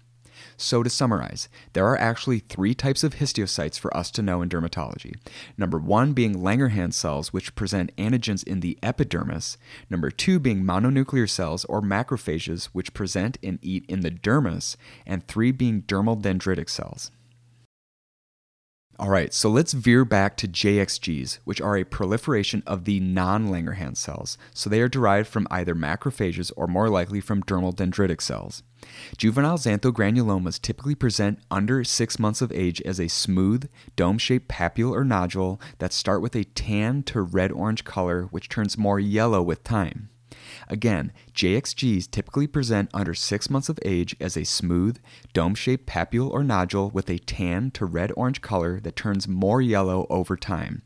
So, 0.57 0.83
to 0.83 0.91
summarize, 0.91 1.49
there 1.73 1.87
are 1.87 1.99
actually 1.99 2.41
three 2.41 2.75
types 2.75 3.05
of 3.05 3.17
histiocytes 3.17 3.79
for 3.79 3.95
us 3.97 4.11
to 4.13 4.23
know 4.23 4.43
in 4.43 4.49
dermatology. 4.49 5.15
Number 5.57 5.79
one 5.79 6.13
being 6.13 6.35
Langerhans 6.35 6.95
cells, 6.95 7.33
which 7.33 7.55
present 7.55 7.95
antigens 7.97 8.45
in 8.45 8.61
the 8.61 8.79
epidermis. 8.83 9.57
Number 9.91 10.11
two 10.11 10.39
being 10.39 10.65
mononuclear 10.65 11.29
cells 11.29 11.65
or 11.67 11.81
macrophages, 11.81 12.67
which 12.67 12.95
present 12.95 13.39
and 13.43 13.59
eat 13.63 13.85
in 13.89 14.01
the 14.01 14.11
dermis. 14.11 14.77
And 15.07 15.27
three 15.27 15.53
being 15.53 15.83
dermal 15.83 16.21
dendritic 16.21 16.69
cells. 16.69 17.11
All 18.97 19.11
right, 19.11 19.35
so 19.35 19.51
let's 19.51 19.73
veer 19.73 20.05
back 20.05 20.37
to 20.37 20.47
JXGs, 20.47 21.41
which 21.43 21.61
are 21.61 21.77
a 21.77 21.85
proliferation 21.85 22.63
of 22.65 22.85
the 22.85 23.01
non 23.01 23.49
Langerhans 23.49 23.97
cells. 23.97 24.39
So 24.55 24.71
they 24.71 24.81
are 24.81 24.89
derived 24.89 25.27
from 25.29 25.49
either 25.51 25.75
macrophages 25.75 26.53
or 26.57 26.69
more 26.69 26.89
likely 26.89 27.21
from 27.21 27.43
dermal 27.43 27.75
dendritic 27.75 28.21
cells. 28.21 28.63
Juvenile 29.17 29.59
xanthogranulomas 29.59 30.63
typically 30.63 30.95
present 30.95 31.41
under 31.51 31.83
six 31.83 32.21
months 32.21 32.41
of 32.41 32.53
age 32.53 32.81
as 32.83 33.01
a 33.01 33.09
smooth, 33.09 33.69
dome 33.97 34.19
shaped 34.19 34.49
papule 34.49 34.93
or 34.93 35.05
nodule 35.05 35.61
that 35.79 35.93
start 35.93 36.23
with 36.23 36.37
a 36.37 36.45
tan 36.45 37.03
to 37.05 37.21
red 37.21 37.51
orange 37.51 37.83
color, 37.83 38.25
which 38.31 38.49
turns 38.49 38.79
more 38.79 39.01
yellow 39.01 39.43
with 39.43 39.65
time. 39.65 40.09
Again, 40.69 41.13
JXGs 41.35 42.11
typically 42.11 42.47
present 42.47 42.91
under 42.95 43.15
6 43.15 43.51
months 43.51 43.69
of 43.69 43.79
age 43.85 44.17
as 44.21 44.37
a 44.37 44.45
smooth, 44.45 44.99
dome 45.33 45.55
shaped 45.55 45.87
papule 45.87 46.31
or 46.31 46.43
nodule 46.43 46.91
with 46.91 47.11
a 47.11 47.19
tan 47.19 47.71
to 47.73 47.85
red 47.85 48.13
orange 48.17 48.41
color 48.41 48.81
that 48.81 48.97
turns 48.97 49.29
more 49.29 49.61
yellow 49.61 50.07
over 50.09 50.37
time. 50.37 50.83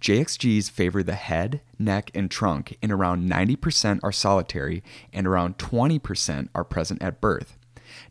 JXGs 0.00 0.70
favor 0.70 1.02
the 1.02 1.14
head, 1.14 1.60
neck, 1.78 2.10
and 2.14 2.30
trunk, 2.30 2.76
and 2.82 2.90
around 2.90 3.28
90% 3.28 4.00
are 4.02 4.12
solitary 4.12 4.82
and 5.12 5.26
around 5.26 5.58
20% 5.58 6.48
are 6.54 6.64
present 6.64 7.02
at 7.02 7.20
birth. 7.20 7.58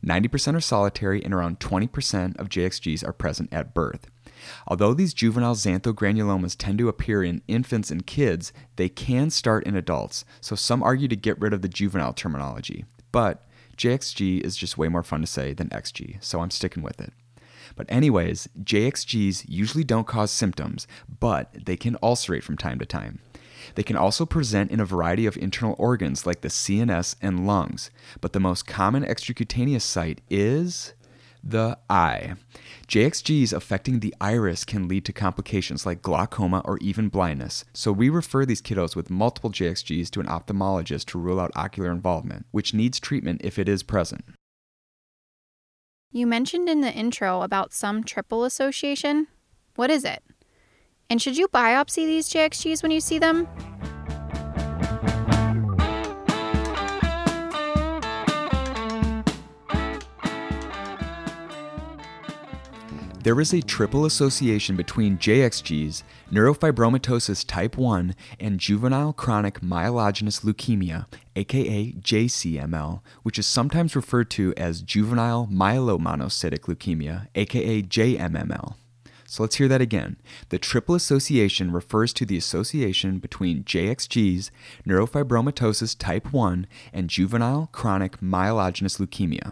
90% 0.06 0.56
are 0.56 0.62
solitary 0.62 1.24
and 1.24 1.34
around 1.34 1.60
20% 1.60 2.40
of 2.40 2.50
JXGs 2.50 3.08
are 3.08 3.14
present 3.14 3.52
at 3.52 3.74
birth. 3.74 4.12
Although 4.68 4.94
these 4.94 5.14
juvenile 5.14 5.56
xanthogranulomas 5.56 6.56
tend 6.58 6.78
to 6.80 6.90
appear 6.90 7.24
in 7.24 7.42
infants 7.48 7.92
and 7.92 8.06
kids, 8.06 8.52
they 8.76 8.90
can 8.90 9.30
start 9.30 9.66
in 9.66 9.76
adults, 9.76 10.26
so 10.42 10.56
some 10.56 10.84
argue 10.84 11.08
to 11.08 11.16
get 11.16 11.40
rid 11.40 11.54
of 11.54 11.62
the 11.62 11.70
juvenile 11.70 12.14
terminology. 12.14 12.86
But 13.12 13.46
JXG 13.78 14.42
is 14.42 14.58
just 14.58 14.78
way 14.78 14.90
more 14.90 15.04
fun 15.04 15.22
to 15.22 15.28
say 15.28 15.54
than 15.54 15.70
XG, 15.70 16.24
so 16.24 16.42
I'm 16.42 16.52
sticking 16.52 16.84
with 16.84 17.00
it. 17.00 17.14
But, 17.76 17.88
anyways, 17.90 18.50
JXGs 18.62 19.46
usually 19.48 19.84
don't 19.84 20.08
cause 20.08 20.32
symptoms, 20.32 20.88
but 21.20 21.54
they 21.66 21.78
can 21.78 21.98
ulcerate 22.04 22.44
from 22.44 22.58
time 22.58 22.80
to 22.80 22.86
time. 22.86 23.20
They 23.76 23.84
can 23.84 23.96
also 23.96 24.26
present 24.26 24.72
in 24.72 24.80
a 24.80 24.86
variety 24.86 25.26
of 25.26 25.38
internal 25.38 25.76
organs 25.78 26.26
like 26.26 26.42
the 26.42 26.48
CNS 26.50 27.16
and 27.22 27.48
lungs, 27.48 27.92
but 28.20 28.34
the 28.34 28.40
most 28.40 28.66
common 28.66 29.04
extracutaneous 29.04 29.82
site 29.82 30.22
is 30.30 30.94
The 31.44 31.78
eye. 31.90 32.34
JXGs 32.88 33.54
affecting 33.54 34.00
the 34.00 34.14
iris 34.20 34.66
can 34.66 34.88
lead 34.88 35.06
to 35.06 35.14
complications 35.14 35.86
like 35.86 36.02
glaucoma 36.02 36.62
or 36.66 36.78
even 36.80 37.08
blindness, 37.08 37.66
so 37.74 37.92
we 37.92 38.10
refer 38.10 38.46
these 38.46 38.62
kiddos 38.62 38.96
with 38.96 39.10
multiple 39.10 39.52
JXGs 39.52 40.10
to 40.12 40.20
an 40.20 40.28
ophthalmologist 40.28 41.06
to 41.06 41.20
rule 41.20 41.40
out 41.40 41.52
ocular 41.56 41.92
involvement, 41.92 42.46
which 42.52 42.74
needs 42.74 43.00
treatment 43.00 43.42
if 43.44 43.58
it 43.58 43.70
is 43.70 43.84
present. 43.84 44.26
You 46.12 46.26
mentioned 46.26 46.68
in 46.68 46.82
the 46.82 46.92
intro 46.92 47.44
about 47.44 47.72
some 47.72 48.04
triple 48.04 48.44
association. 48.44 49.28
What 49.76 49.92
is 49.92 50.04
it? 50.04 50.24
And 51.10 51.22
should 51.22 51.38
you 51.38 51.48
biopsy 51.48 52.06
these 52.06 52.30
JXGs 52.30 52.82
when 52.82 52.92
you 52.92 53.00
see 53.00 53.20
them? 53.20 53.48
There 63.22 63.42
is 63.42 63.54
a 63.54 63.62
triple 63.62 64.06
association 64.06 64.78
between 64.78 65.18
JXGs, 65.18 66.04
neurofibromatosis 66.32 67.46
type 67.46 67.76
1, 67.76 68.16
and 68.40 68.62
juvenile 68.62 69.12
chronic 69.12 69.60
myelogenous 69.60 70.46
leukemia, 70.46 71.06
aka 71.36 71.92
JCML, 71.92 73.02
which 73.24 73.38
is 73.38 73.46
sometimes 73.46 73.94
referred 73.94 74.30
to 74.32 74.54
as 74.56 74.82
juvenile 74.82 75.50
myelomonocytic 75.52 76.62
leukemia, 76.62 77.28
aka 77.36 77.82
JMML. 77.82 78.76
So 79.26 79.44
let's 79.44 79.58
hear 79.58 79.68
that 79.68 79.82
again. 79.82 80.16
The 80.48 80.58
triple 80.58 80.96
association 80.96 81.74
refers 81.74 82.14
to 82.14 82.26
the 82.26 82.38
association 82.38 83.20
between 83.20 83.66
JXGs, 83.66 84.50
neurofibromatosis 84.88 85.98
type 86.00 86.32
1, 86.32 86.68
and 86.94 87.10
juvenile 87.10 87.68
chronic 87.74 88.22
myelogenous 88.22 88.98
leukemia. 88.98 89.52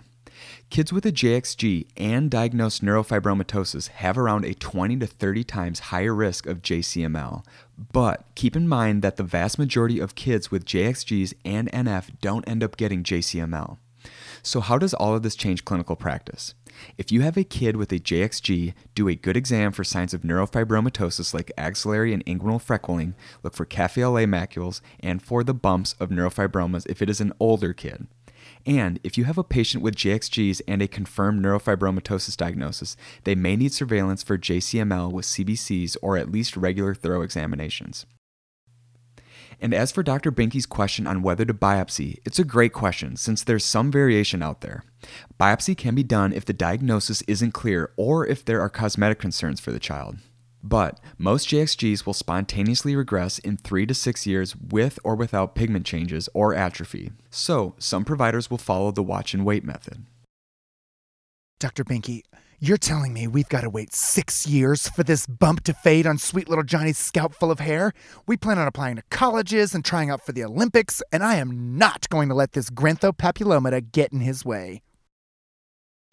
Kids 0.70 0.92
with 0.92 1.06
a 1.06 1.12
JXG 1.12 1.88
and 1.96 2.30
diagnosed 2.30 2.84
neurofibromatosis 2.84 3.88
have 3.90 4.18
around 4.18 4.46
a 4.46 4.54
20 4.54 4.98
to 4.98 5.08
30 5.08 5.44
times 5.44 5.80
higher 5.80 6.14
risk 6.14 6.46
of 6.46 6.62
JCML. 6.62 7.44
But 7.92 8.26
keep 8.36 8.56
in 8.56 8.68
mind 8.68 9.02
that 9.02 9.18
the 9.18 9.24
vast 9.24 9.58
majority 9.58 10.00
of 10.00 10.16
kids 10.16 10.52
with 10.52 10.66
JXGs 10.66 11.34
and 11.46 11.72
NF 11.72 12.20
don't 12.22 12.48
end 12.48 12.64
up 12.64 12.78
getting 12.78 13.04
JCML. 13.04 13.78
So, 14.44 14.62
how 14.62 14.78
does 14.78 14.94
all 14.94 15.16
of 15.16 15.24
this 15.24 15.36
change 15.36 15.66
clinical 15.66 15.96
practice? 15.96 16.54
If 16.98 17.12
you 17.12 17.22
have 17.22 17.38
a 17.38 17.44
kid 17.44 17.76
with 17.76 17.92
a 17.92 18.00
JXG, 18.00 18.74
do 18.96 19.08
a 19.08 19.16
good 19.16 19.36
exam 19.36 19.72
for 19.72 19.84
signs 19.84 20.14
of 20.14 20.22
neurofibromatosis 20.22 21.34
like 21.34 21.52
axillary 21.58 22.14
and 22.14 22.26
inguinal 22.26 22.64
freckling, 22.64 23.14
look 23.44 23.56
for 23.56 23.66
cafe 23.66 24.06
lait 24.06 24.30
macules, 24.30 24.82
and 25.00 25.22
for 25.22 25.44
the 25.44 25.54
bumps 25.54 25.96
of 26.00 26.10
neurofibromas 26.10 26.86
if 26.90 27.02
it 27.02 27.10
is 27.10 27.20
an 27.20 27.34
older 27.40 27.74
kid. 27.74 28.08
And 28.66 29.00
if 29.04 29.18
you 29.18 29.26
have 29.26 29.38
a 29.38 29.44
patient 29.44 29.84
with 29.84 29.96
JXGs 29.96 30.62
and 30.68 30.82
a 30.82 30.88
confirmed 30.88 31.44
neurofibromatosis 31.44 32.36
diagnosis, 32.36 32.98
they 33.24 33.36
may 33.36 33.56
need 33.56 33.74
surveillance 33.74 34.24
for 34.24 34.38
JCML 34.38 35.12
with 35.12 35.26
CBCs 35.26 35.98
or 36.02 36.18
at 36.18 36.32
least 36.32 36.58
regular 36.58 36.94
thorough 36.94 37.22
examinations. 37.22 38.06
And 39.60 39.74
as 39.74 39.92
for 39.92 40.04
Dr. 40.04 40.32
Binky's 40.32 40.68
question 40.68 41.08
on 41.08 41.24
whether 41.24 41.44
to 41.44 41.54
biopsy, 41.54 42.20
it's 42.26 42.38
a 42.38 42.44
great 42.44 42.74
question 42.74 43.16
since 43.16 43.44
there's 43.44 43.66
some 43.66 43.92
variation 43.92 44.44
out 44.44 44.62
there. 44.62 44.84
Biopsy 45.40 45.76
can 45.76 45.96
be 45.96 46.04
done 46.04 46.32
if 46.32 46.46
the 46.46 46.54
diagnosis 46.54 47.24
isn't 47.24 47.54
clear 47.54 47.92
or 47.98 48.26
if 48.26 48.46
there 48.46 48.62
are 48.62 48.70
cosmetic 48.70 49.18
concerns 49.18 49.60
for 49.60 49.72
the 49.72 49.80
child. 49.80 50.18
But 50.68 51.00
most 51.18 51.48
JXGs 51.48 52.06
will 52.06 52.14
spontaneously 52.14 52.94
regress 52.94 53.40
in 53.40 53.56
3 53.56 53.86
to 53.86 53.94
6 53.94 54.28
years 54.28 54.54
with 54.56 55.00
or 55.02 55.16
without 55.16 55.56
pigment 55.56 55.86
changes 55.86 56.28
or 56.34 56.54
atrophy. 56.54 57.12
So, 57.30 57.74
some 57.78 58.04
providers 58.04 58.50
will 58.52 58.58
follow 58.58 58.92
the 58.92 59.04
watch 59.04 59.34
and 59.34 59.46
wait 59.46 59.64
method. 59.64 60.06
Dr. 61.60 61.86
Binky, 61.86 62.24
you're 62.60 62.78
telling 62.78 63.14
me 63.14 63.28
we've 63.28 63.48
got 63.48 63.62
to 63.62 63.70
wait 63.70 63.94
six 63.94 64.46
years 64.46 64.90
for 64.90 65.04
this 65.04 65.26
bump 65.26 65.64
to 65.64 65.74
fade 65.74 66.06
on 66.06 66.18
sweet 66.18 66.50
little 66.50 66.66
Johnny's 66.66 66.98
scalp 66.98 67.34
full 67.34 67.50
of 67.50 67.60
hair? 67.60 67.94
We 68.26 68.36
plan 68.36 68.60
on 68.60 68.68
applying 68.68 68.98
to 68.98 69.04
colleges 69.10 69.74
and 69.74 69.86
trying 69.86 70.10
out 70.10 70.26
for 70.26 70.34
the 70.34 70.44
Olympics, 70.44 71.02
and 71.14 71.24
I 71.24 71.36
am 71.36 71.78
not 71.78 72.10
going 72.10 72.28
to 72.30 72.36
let 72.36 72.52
this 72.52 72.70
granthopapillomata 72.70 73.92
get 73.92 74.12
in 74.12 74.20
his 74.20 74.44
way. 74.44 74.82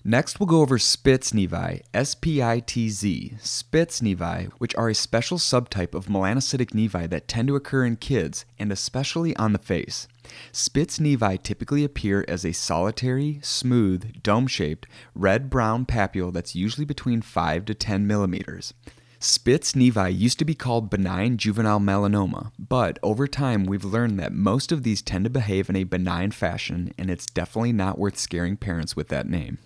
Next, 0.06 0.38
we'll 0.38 0.46
go 0.46 0.60
over 0.60 0.78
Spitz 0.78 1.32
nevi, 1.32 1.80
S 1.94 2.14
P 2.14 2.42
I 2.42 2.60
T 2.60 2.90
Z, 2.90 3.38
Spitz 3.40 4.02
nevi, 4.02 4.50
which 4.58 4.74
are 4.74 4.90
a 4.90 4.94
special 4.94 5.38
subtype 5.38 5.94
of 5.94 6.08
melanocytic 6.08 6.72
nevi 6.72 7.08
that 7.08 7.26
tend 7.26 7.48
to 7.48 7.56
occur 7.56 7.86
in 7.86 7.96
kids 7.96 8.44
and 8.58 8.70
especially 8.70 9.34
on 9.36 9.54
the 9.54 9.58
face. 9.58 10.06
Spitz 10.52 10.98
nevi 10.98 11.42
typically 11.42 11.84
appear 11.84 12.22
as 12.28 12.44
a 12.44 12.52
solitary, 12.52 13.40
smooth, 13.42 14.22
dome 14.22 14.46
shaped, 14.46 14.86
red 15.14 15.48
brown 15.48 15.86
papule 15.86 16.34
that's 16.34 16.54
usually 16.54 16.84
between 16.84 17.22
5 17.22 17.64
to 17.64 17.74
10 17.74 18.06
millimeters. 18.06 18.74
Spitz 19.18 19.72
nevi 19.72 20.14
used 20.14 20.38
to 20.38 20.44
be 20.44 20.54
called 20.54 20.90
benign 20.90 21.38
juvenile 21.38 21.80
melanoma, 21.80 22.52
but 22.58 22.98
over 23.02 23.26
time 23.26 23.64
we've 23.64 23.86
learned 23.86 24.20
that 24.20 24.34
most 24.34 24.70
of 24.70 24.82
these 24.82 25.00
tend 25.00 25.24
to 25.24 25.30
behave 25.30 25.70
in 25.70 25.76
a 25.76 25.84
benign 25.84 26.30
fashion, 26.30 26.92
and 26.98 27.10
it's 27.10 27.24
definitely 27.24 27.72
not 27.72 27.98
worth 27.98 28.18
scaring 28.18 28.58
parents 28.58 28.94
with 28.94 29.08
that 29.08 29.26
name. 29.26 29.56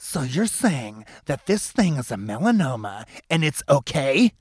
So 0.00 0.22
you're 0.22 0.46
saying 0.46 1.06
that 1.26 1.46
this 1.46 1.72
thing 1.72 1.96
is 1.96 2.12
a 2.12 2.16
melanoma 2.16 3.04
and 3.28 3.42
it's 3.42 3.64
okay? 3.68 4.32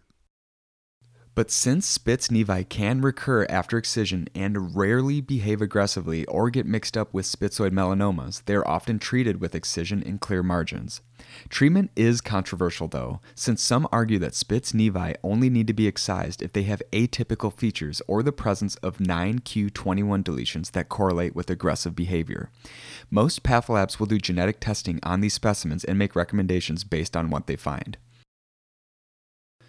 But 1.33 1.51
since 1.51 1.87
Spitz 1.87 2.29
nevi 2.29 2.67
can 2.67 3.01
recur 3.01 3.45
after 3.49 3.77
excision 3.77 4.27
and 4.35 4.75
rarely 4.75 5.19
behave 5.19 5.61
aggressively 5.61 6.25
or 6.25 6.49
get 6.51 6.65
mixed 6.65 6.95
up 6.95 7.13
with 7.13 7.25
spitzoid 7.25 7.71
melanomas, 7.71 8.43
they 8.45 8.55
are 8.55 8.67
often 8.67 8.97
treated 8.99 9.41
with 9.41 9.55
excision 9.55 10.01
and 10.03 10.21
clear 10.21 10.41
margins. 10.41 11.01
Treatment 11.49 11.91
is 11.95 12.21
controversial 12.21 12.87
though, 12.87 13.19
since 13.35 13.61
some 13.61 13.87
argue 13.91 14.19
that 14.19 14.35
Spitz 14.35 14.71
nevi 14.71 15.15
only 15.23 15.49
need 15.49 15.67
to 15.67 15.73
be 15.73 15.87
excised 15.87 16.41
if 16.41 16.53
they 16.53 16.63
have 16.63 16.81
atypical 16.91 17.53
features 17.53 18.01
or 18.07 18.23
the 18.23 18.31
presence 18.31 18.75
of 18.77 18.97
9q21 18.97 20.23
deletions 20.23 20.71
that 20.71 20.89
correlate 20.89 21.35
with 21.35 21.49
aggressive 21.49 21.95
behavior. 21.95 22.49
Most 23.09 23.43
patholabs 23.43 23.99
will 23.99 24.07
do 24.07 24.17
genetic 24.17 24.59
testing 24.59 24.99
on 25.03 25.21
these 25.21 25.33
specimens 25.33 25.83
and 25.83 25.97
make 25.97 26.15
recommendations 26.15 26.83
based 26.83 27.15
on 27.15 27.29
what 27.29 27.47
they 27.47 27.55
find. 27.55 27.97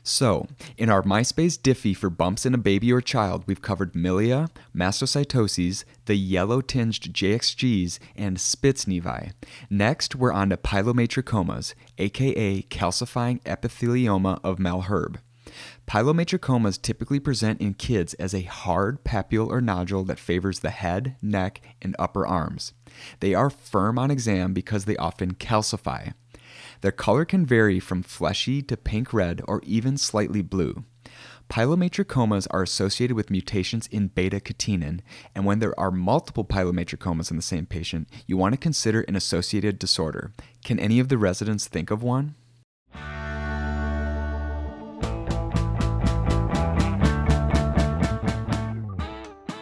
So, 0.09 0.47
in 0.79 0.89
our 0.89 1.03
MySpace 1.03 1.59
Diffie 1.59 1.95
for 1.95 2.09
bumps 2.09 2.47
in 2.47 2.55
a 2.55 2.59
baby 2.59 2.91
or 2.91 3.03
child, 3.03 3.45
we've 3.47 3.61
covered 3.61 3.93
milia, 3.93 4.49
mastocytoses, 4.75 5.85
the 6.07 6.15
yellow 6.15 6.63
tinged 6.63 7.13
JXGs, 7.13 7.99
and 8.17 8.41
Spitz 8.41 8.87
nevi. 8.87 9.33
Next, 9.69 10.17
we're 10.17 10.33
on 10.33 10.49
to 10.49 10.57
pilomatricomas, 10.57 11.75
aka 11.99 12.63
calcifying 12.63 13.43
epithelioma 13.43 14.41
of 14.43 14.57
Malherbe. 14.57 15.19
Pilomatricomas 15.87 16.81
typically 16.81 17.21
present 17.21 17.61
in 17.61 17.75
kids 17.75 18.15
as 18.15 18.35
a 18.35 18.43
hard 18.43 19.05
papule 19.05 19.49
or 19.49 19.61
nodule 19.61 20.05
that 20.05 20.19
favors 20.19 20.61
the 20.61 20.71
head, 20.71 21.17
neck, 21.21 21.61
and 21.83 21.95
upper 21.99 22.27
arms. 22.27 22.73
They 23.21 23.35
are 23.35 23.51
firm 23.51 23.99
on 23.99 24.11
exam 24.11 24.55
because 24.55 24.87
they 24.87 24.97
often 24.97 25.35
calcify. 25.35 26.15
Their 26.81 26.93
color 26.93 27.25
can 27.25 27.45
vary 27.45 27.81
from 27.81 28.03
fleshy 28.03 28.63
to 28.63 28.77
pink 28.77 29.13
red 29.13 29.43
or 29.49 29.61
even 29.65 29.97
slightly 29.97 30.43
blue. 30.43 30.85
Pilomatricomas 31.49 32.47
are 32.51 32.63
associated 32.63 33.17
with 33.17 33.31
mutations 33.31 33.87
in 33.87 34.09
beta 34.09 34.39
catenin, 34.39 35.01
and 35.35 35.47
when 35.47 35.61
there 35.61 35.79
are 35.81 35.91
multiple 35.91 36.45
pilomatricomas 36.45 37.31
in 37.31 37.37
the 37.37 37.43
same 37.43 37.65
patient, 37.65 38.09
you 38.27 38.37
want 38.37 38.53
to 38.53 38.59
consider 38.59 39.01
an 39.03 39.17
associated 39.17 39.79
disorder. 39.79 40.33
Can 40.63 40.79
any 40.79 41.01
of 41.01 41.09
the 41.09 41.17
residents 41.17 41.67
think 41.67 41.91
of 41.91 42.03
one? 42.03 42.35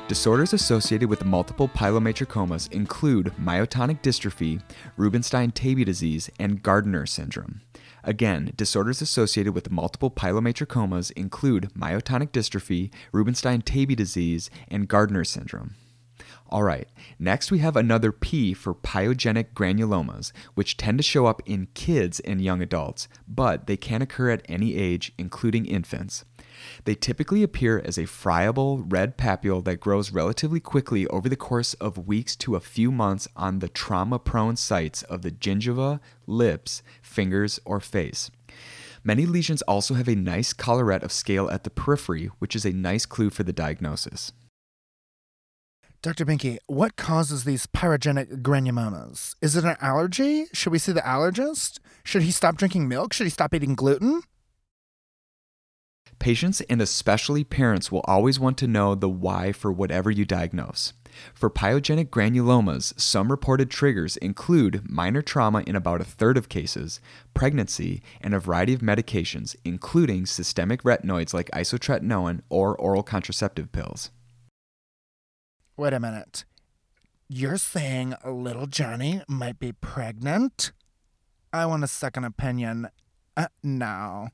Disorders 0.08 0.52
associated 0.52 1.08
with 1.08 1.24
multiple 1.24 1.66
pilomatricomas 1.66 2.70
include 2.70 3.32
myotonic 3.40 4.02
dystrophy, 4.02 4.62
Rubinstein-Taybi 4.96 5.84
disease, 5.84 6.30
and 6.38 6.62
Gardner 6.62 7.06
syndrome. 7.06 7.62
Again, 8.04 8.52
disorders 8.54 9.02
associated 9.02 9.52
with 9.52 9.72
multiple 9.72 10.12
pilomatricomas 10.12 11.10
include 11.16 11.72
myotonic 11.76 12.30
dystrophy, 12.30 12.92
Rubinstein-Taybi 13.10 13.96
disease, 13.96 14.48
and 14.68 14.86
Gardner 14.86 15.24
syndrome. 15.24 15.74
All 16.48 16.62
right, 16.62 16.88
next 17.18 17.50
we 17.50 17.58
have 17.58 17.74
another 17.74 18.12
P 18.12 18.54
for 18.54 18.76
pyogenic 18.76 19.54
granulomas, 19.54 20.30
which 20.54 20.76
tend 20.76 20.98
to 20.98 21.02
show 21.02 21.26
up 21.26 21.42
in 21.46 21.66
kids 21.74 22.20
and 22.20 22.40
young 22.40 22.62
adults, 22.62 23.08
but 23.26 23.66
they 23.66 23.76
can 23.76 24.02
occur 24.02 24.30
at 24.30 24.46
any 24.48 24.76
age, 24.76 25.12
including 25.18 25.66
infants. 25.66 26.24
They 26.84 26.94
typically 26.94 27.42
appear 27.42 27.82
as 27.84 27.98
a 27.98 28.06
friable 28.06 28.78
red 28.78 29.16
papule 29.16 29.64
that 29.64 29.80
grows 29.80 30.12
relatively 30.12 30.60
quickly 30.60 31.06
over 31.08 31.28
the 31.28 31.36
course 31.36 31.74
of 31.74 32.06
weeks 32.06 32.36
to 32.36 32.56
a 32.56 32.60
few 32.60 32.90
months 32.90 33.28
on 33.36 33.58
the 33.58 33.68
trauma 33.68 34.18
prone 34.18 34.56
sites 34.56 35.02
of 35.02 35.22
the 35.22 35.30
gingiva, 35.30 36.00
lips, 36.26 36.82
fingers, 37.02 37.60
or 37.64 37.80
face. 37.80 38.30
Many 39.04 39.24
lesions 39.24 39.62
also 39.62 39.94
have 39.94 40.08
a 40.08 40.16
nice 40.16 40.52
collarette 40.52 41.04
of 41.04 41.12
scale 41.12 41.48
at 41.50 41.64
the 41.64 41.70
periphery, 41.70 42.26
which 42.40 42.56
is 42.56 42.64
a 42.64 42.72
nice 42.72 43.06
clue 43.06 43.30
for 43.30 43.44
the 43.44 43.52
diagnosis. 43.52 44.32
Dr. 46.02 46.24
Binky, 46.24 46.58
what 46.66 46.96
causes 46.96 47.44
these 47.44 47.66
pyrogenic 47.66 48.42
granulomas? 48.42 49.34
Is 49.40 49.56
it 49.56 49.64
an 49.64 49.76
allergy? 49.80 50.46
Should 50.52 50.72
we 50.72 50.78
see 50.78 50.92
the 50.92 51.00
allergist? 51.00 51.80
Should 52.04 52.22
he 52.22 52.30
stop 52.30 52.56
drinking 52.56 52.86
milk? 52.86 53.12
Should 53.12 53.26
he 53.26 53.30
stop 53.30 53.54
eating 53.54 53.74
gluten? 53.74 54.22
Patients 56.18 56.60
and 56.62 56.80
especially 56.80 57.44
parents 57.44 57.92
will 57.92 58.04
always 58.06 58.40
want 58.40 58.56
to 58.58 58.66
know 58.66 58.94
the 58.94 59.08
why 59.08 59.52
for 59.52 59.72
whatever 59.72 60.10
you 60.10 60.24
diagnose. 60.24 60.92
For 61.34 61.48
pyogenic 61.50 62.10
granulomas, 62.10 62.98
some 63.00 63.30
reported 63.30 63.70
triggers 63.70 64.16
include 64.18 64.90
minor 64.90 65.22
trauma 65.22 65.62
in 65.66 65.76
about 65.76 66.00
a 66.00 66.04
third 66.04 66.36
of 66.36 66.48
cases, 66.48 67.00
pregnancy, 67.34 68.02
and 68.20 68.34
a 68.34 68.40
variety 68.40 68.74
of 68.74 68.80
medications, 68.80 69.56
including 69.64 70.26
systemic 70.26 70.82
retinoids 70.82 71.32
like 71.32 71.50
isotretinoin 71.52 72.40
or 72.48 72.76
oral 72.76 73.02
contraceptive 73.02 73.72
pills. 73.72 74.10
Wait 75.76 75.92
a 75.92 76.00
minute. 76.00 76.44
You're 77.28 77.58
saying 77.58 78.14
little 78.24 78.66
Johnny 78.66 79.22
might 79.28 79.58
be 79.58 79.72
pregnant? 79.72 80.72
I 81.52 81.66
want 81.66 81.84
a 81.84 81.88
second 81.88 82.24
opinion. 82.24 82.88
Uh, 83.36 83.48
no. 83.62 84.28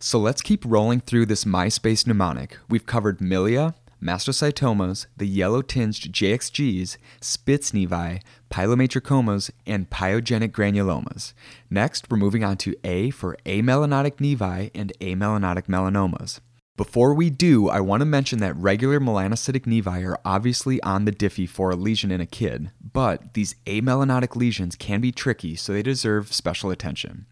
So 0.00 0.20
let's 0.20 0.42
keep 0.42 0.64
rolling 0.64 1.00
through 1.00 1.26
this 1.26 1.44
MySpace 1.44 2.06
mnemonic. 2.06 2.56
We've 2.68 2.86
covered 2.86 3.18
milia, 3.18 3.74
mastocytomas, 4.00 5.06
the 5.16 5.26
yellow 5.26 5.60
tinged 5.60 6.12
JXGs, 6.12 6.96
Spitz 7.20 7.72
nevi, 7.72 8.22
pilomatricomas, 8.48 9.50
and 9.66 9.90
pyogenic 9.90 10.52
granulomas. 10.52 11.32
Next, 11.68 12.08
we're 12.08 12.16
moving 12.16 12.44
on 12.44 12.56
to 12.58 12.76
A 12.84 13.10
for 13.10 13.36
amelanotic 13.44 14.18
nevi 14.18 14.70
and 14.72 14.92
amelanotic 15.00 15.66
melanomas. 15.66 16.38
Before 16.76 17.12
we 17.12 17.28
do, 17.28 17.68
I 17.68 17.80
want 17.80 18.02
to 18.02 18.06
mention 18.06 18.38
that 18.38 18.54
regular 18.54 19.00
melanocytic 19.00 19.62
nevi 19.66 20.08
are 20.08 20.20
obviously 20.24 20.80
on 20.84 21.06
the 21.06 21.12
diffie 21.12 21.48
for 21.48 21.72
a 21.72 21.76
lesion 21.76 22.12
in 22.12 22.20
a 22.20 22.26
kid, 22.26 22.70
but 22.92 23.34
these 23.34 23.56
amelanotic 23.66 24.36
lesions 24.36 24.76
can 24.76 25.00
be 25.00 25.10
tricky, 25.10 25.56
so 25.56 25.72
they 25.72 25.82
deserve 25.82 26.32
special 26.32 26.70
attention. 26.70 27.26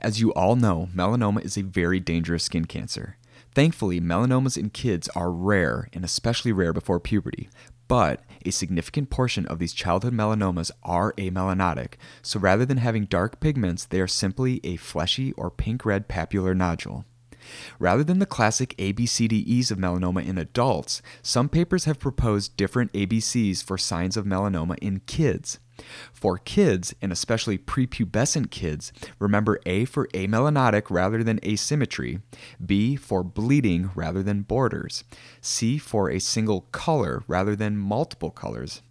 As 0.00 0.20
you 0.20 0.32
all 0.34 0.56
know, 0.56 0.88
melanoma 0.94 1.44
is 1.44 1.56
a 1.56 1.62
very 1.62 2.00
dangerous 2.00 2.44
skin 2.44 2.64
cancer. 2.64 3.16
Thankfully, 3.54 4.00
melanomas 4.00 4.56
in 4.56 4.70
kids 4.70 5.08
are 5.08 5.30
rare 5.30 5.88
and 5.92 6.04
especially 6.04 6.52
rare 6.52 6.72
before 6.72 6.98
puberty, 6.98 7.50
but 7.86 8.24
a 8.46 8.50
significant 8.50 9.10
portion 9.10 9.44
of 9.46 9.58
these 9.58 9.74
childhood 9.74 10.14
melanomas 10.14 10.70
are 10.82 11.12
amelanotic, 11.18 11.94
so 12.22 12.40
rather 12.40 12.64
than 12.64 12.78
having 12.78 13.04
dark 13.04 13.40
pigments, 13.40 13.84
they 13.84 14.00
are 14.00 14.06
simply 14.06 14.60
a 14.64 14.76
fleshy 14.76 15.32
or 15.32 15.50
pink 15.50 15.84
red 15.84 16.08
papular 16.08 16.54
nodule. 16.54 17.04
Rather 17.78 18.04
than 18.04 18.18
the 18.18 18.26
classic 18.26 18.74
ABCDEs 18.78 19.70
of 19.70 19.78
melanoma 19.78 20.24
in 20.24 20.38
adults, 20.38 21.02
some 21.22 21.48
papers 21.48 21.84
have 21.84 21.98
proposed 21.98 22.56
different 22.56 22.92
ABCs 22.92 23.62
for 23.62 23.76
signs 23.76 24.16
of 24.16 24.24
melanoma 24.24 24.78
in 24.78 25.00
kids. 25.00 25.58
For 26.12 26.38
kids, 26.38 26.94
and 27.02 27.12
especially 27.12 27.58
prepubescent 27.58 28.50
kids, 28.50 28.92
remember 29.18 29.60
A 29.66 29.84
for 29.84 30.06
amelanotic 30.08 30.90
rather 30.90 31.24
than 31.24 31.40
asymmetry, 31.44 32.20
B 32.64 32.96
for 32.96 33.22
bleeding 33.22 33.90
rather 33.94 34.22
than 34.22 34.42
borders, 34.42 35.04
C 35.40 35.78
for 35.78 36.10
a 36.10 36.18
single 36.18 36.62
color 36.72 37.22
rather 37.26 37.56
than 37.56 37.76
multiple 37.76 38.30
colors, 38.30 38.82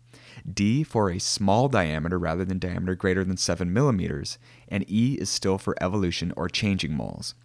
D 0.52 0.84
for 0.84 1.10
a 1.10 1.20
small 1.20 1.70
diameter 1.70 2.18
rather 2.18 2.46
than 2.46 2.60
diameter 2.60 2.96
greater 2.96 3.24
than 3.24 3.38
7 3.38 3.72
millimeters, 3.72 4.38
and 4.68 4.90
E 4.90 5.18
is 5.20 5.30
still 5.30 5.58
for 5.58 5.76
evolution 5.82 6.34
or 6.36 6.50
changing 6.50 6.94
moles. 6.94 7.36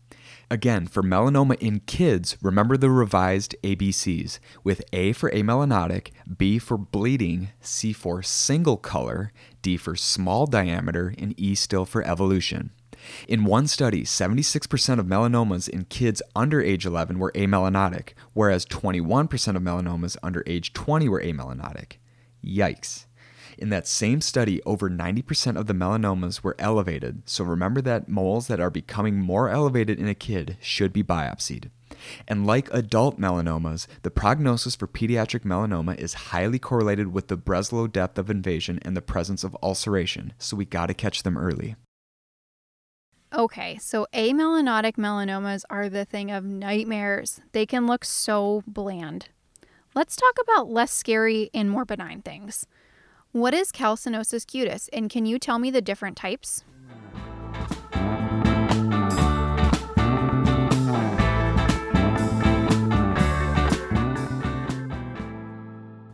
Again, 0.49 0.87
for 0.87 1.03
melanoma 1.03 1.59
in 1.59 1.81
kids, 1.81 2.37
remember 2.41 2.77
the 2.77 2.89
revised 2.89 3.57
ABCs 3.65 4.39
with 4.63 4.81
A 4.93 5.13
for 5.13 5.29
amelanotic, 5.33 6.11
B 6.39 6.61
for 6.61 6.79
bleeding, 6.79 7.49
C 7.61 7.93
for 7.93 8.23
single 8.23 8.77
color, 8.77 9.33
D 9.61 9.77
for 9.77 9.97
small 9.97 10.47
diameter, 10.47 11.13
and 11.19 11.35
E 11.37 11.57
still 11.57 11.85
for 11.85 12.07
evolution. 12.07 12.71
In 13.27 13.45
one 13.45 13.67
study, 13.67 14.05
76% 14.05 14.99
of 15.01 15.07
melanomas 15.07 15.69
in 15.69 15.85
kids 15.87 16.23
under 16.37 16.63
age 16.63 16.87
11 16.87 17.19
were 17.19 17.33
amelanotic, 17.33 18.11
whereas 18.33 18.65
21% 18.67 19.57
of 19.57 19.63
melanomas 19.63 20.17
under 20.23 20.45
age 20.47 20.73
20 20.73 21.09
were 21.09 21.23
amelanotic. 21.23 21.95
Yikes. 22.45 23.07
In 23.59 23.71
that 23.71 23.89
same 23.89 24.21
study, 24.21 24.63
over 24.65 24.91
90% 24.91 25.57
of 25.57 25.67
the 25.67 25.73
melanomas 25.73 26.43
were 26.43 26.57
elevated, 26.59 27.23
so 27.25 27.45
remember 27.45 27.81
that 27.83 28.09
moles 28.09 28.49
that 28.49 28.61
are 28.61 28.71
becoming 28.71 29.19
more 29.19 29.49
elevated 29.49 29.99
in 29.99 30.09
a 30.09 30.15
kid 30.15 30.59
should 30.61 30.93
be 30.93 31.03
biopsied. 31.03 31.71
And 32.29 32.47
like 32.47 32.69
adult 32.73 33.19
melanomas, 33.19 33.87
the 34.03 34.11
prognosis 34.11 34.77
for 34.77 34.87
pediatric 34.87 35.41
melanoma 35.41 35.97
is 35.97 36.15
highly 36.15 36.59
correlated 36.59 37.13
with 37.13 37.29
the 37.29 37.39
Breslow 37.39 37.91
depth 37.91 38.19
of 38.19 38.29
invasion 38.29 38.79
and 38.83 38.95
the 38.95 39.03
presence 39.03 39.43
of 39.43 39.57
ulceration, 39.63 40.35
so 40.39 40.57
we 40.57 40.67
gotta 40.67 40.95
catch 40.95 41.23
them 41.23 41.39
early. 41.39 41.77
Okay, 43.35 43.77
so 43.79 44.07
amelanotic 44.13 44.97
melanomas 44.97 45.65
are 45.69 45.89
the 45.89 46.05
thing 46.05 46.31
of 46.31 46.45
nightmares. 46.45 47.41
They 47.53 47.67
can 47.67 47.87
look 47.87 48.05
so 48.05 48.63
bland. 48.67 49.29
Let's 49.95 50.17
talk 50.17 50.37
about 50.41 50.71
less 50.71 50.93
scary 50.93 51.51
and 51.55 51.71
more 51.71 51.85
benign 51.85 52.23
things. 52.23 52.67
What 53.37 53.53
is 53.53 53.71
calcinosis 53.71 54.47
cutis, 54.47 54.89
and 54.95 55.11
can 55.11 55.27
you 55.27 55.39
tell 55.39 55.59
me 55.59 55.71
the 55.71 55.83
different 55.83 56.17
types? 56.17 56.65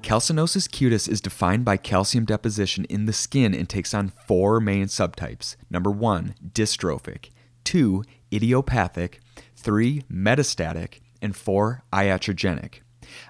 Calcinosis 0.02 0.66
cutis 0.66 1.08
is 1.08 1.20
defined 1.20 1.64
by 1.64 1.76
calcium 1.76 2.24
deposition 2.24 2.86
in 2.86 3.06
the 3.06 3.12
skin 3.12 3.54
and 3.54 3.68
takes 3.68 3.94
on 3.94 4.08
four 4.08 4.58
main 4.58 4.86
subtypes. 4.86 5.54
Number 5.70 5.92
one, 5.92 6.34
dystrophic. 6.44 7.28
Two, 7.62 8.02
idiopathic. 8.32 9.20
Three, 9.54 10.02
metastatic. 10.10 10.98
And 11.22 11.36
four, 11.36 11.84
iatrogenic. 11.92 12.80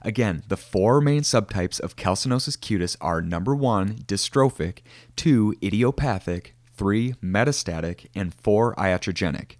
Again, 0.03 0.43
the 0.49 0.57
four 0.57 1.01
main 1.01 1.23
subtypes 1.23 1.81
of 1.81 1.97
calcinosis 1.97 2.57
cutis 2.57 2.97
are 3.01 3.21
number 3.21 3.55
one, 3.55 3.97
dystrophic, 3.99 4.79
two, 5.17 5.55
idiopathic, 5.63 6.55
three, 6.75 7.15
metastatic, 7.23 8.07
and 8.15 8.35
four, 8.35 8.75
iatrogenic. 8.77 9.57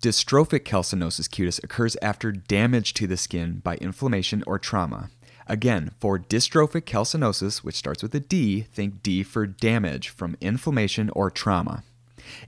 Dystrophic 0.00 0.60
calcinosis 0.60 1.28
cutis 1.28 1.62
occurs 1.62 1.96
after 2.02 2.32
damage 2.32 2.92
to 2.94 3.06
the 3.06 3.16
skin 3.16 3.60
by 3.60 3.76
inflammation 3.76 4.42
or 4.46 4.58
trauma. 4.58 5.10
Again, 5.46 5.92
for 5.98 6.18
dystrophic 6.18 6.82
calcinosis, 6.82 7.58
which 7.58 7.76
starts 7.76 8.02
with 8.02 8.14
a 8.14 8.20
D, 8.20 8.62
think 8.62 9.02
D 9.02 9.22
for 9.22 9.46
damage 9.46 10.08
from 10.08 10.36
inflammation 10.40 11.10
or 11.10 11.30
trauma. 11.30 11.84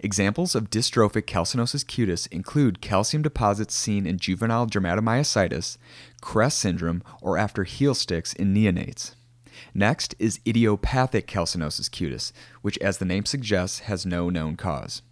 Examples 0.01 0.55
of 0.55 0.71
dystrophic 0.71 1.23
calcinosis 1.23 1.85
cutis 1.85 2.27
include 2.33 2.81
calcium 2.81 3.23
deposits 3.23 3.75
seen 3.75 4.07
in 4.07 4.19
juvenile 4.19 4.67
dermatomyositis, 4.67 5.79
CREST 6.21 6.59
syndrome, 6.59 7.03
or 7.21 7.37
after 7.39 7.65
heel 7.65 7.95
sticks 7.95 8.33
in 8.33 8.55
neonates. 8.55 9.15
Next 9.73 10.15
is 10.19 10.41
idiopathic 10.47 11.27
calcinosis 11.27 11.89
cutis, 11.89 12.33
which, 12.63 12.79
as 12.79 12.99
the 12.99 13.05
name 13.05 13.25
suggests, 13.25 13.81
has 13.81 14.05
no 14.05 14.31
known 14.31 14.57
cause. 14.57 15.03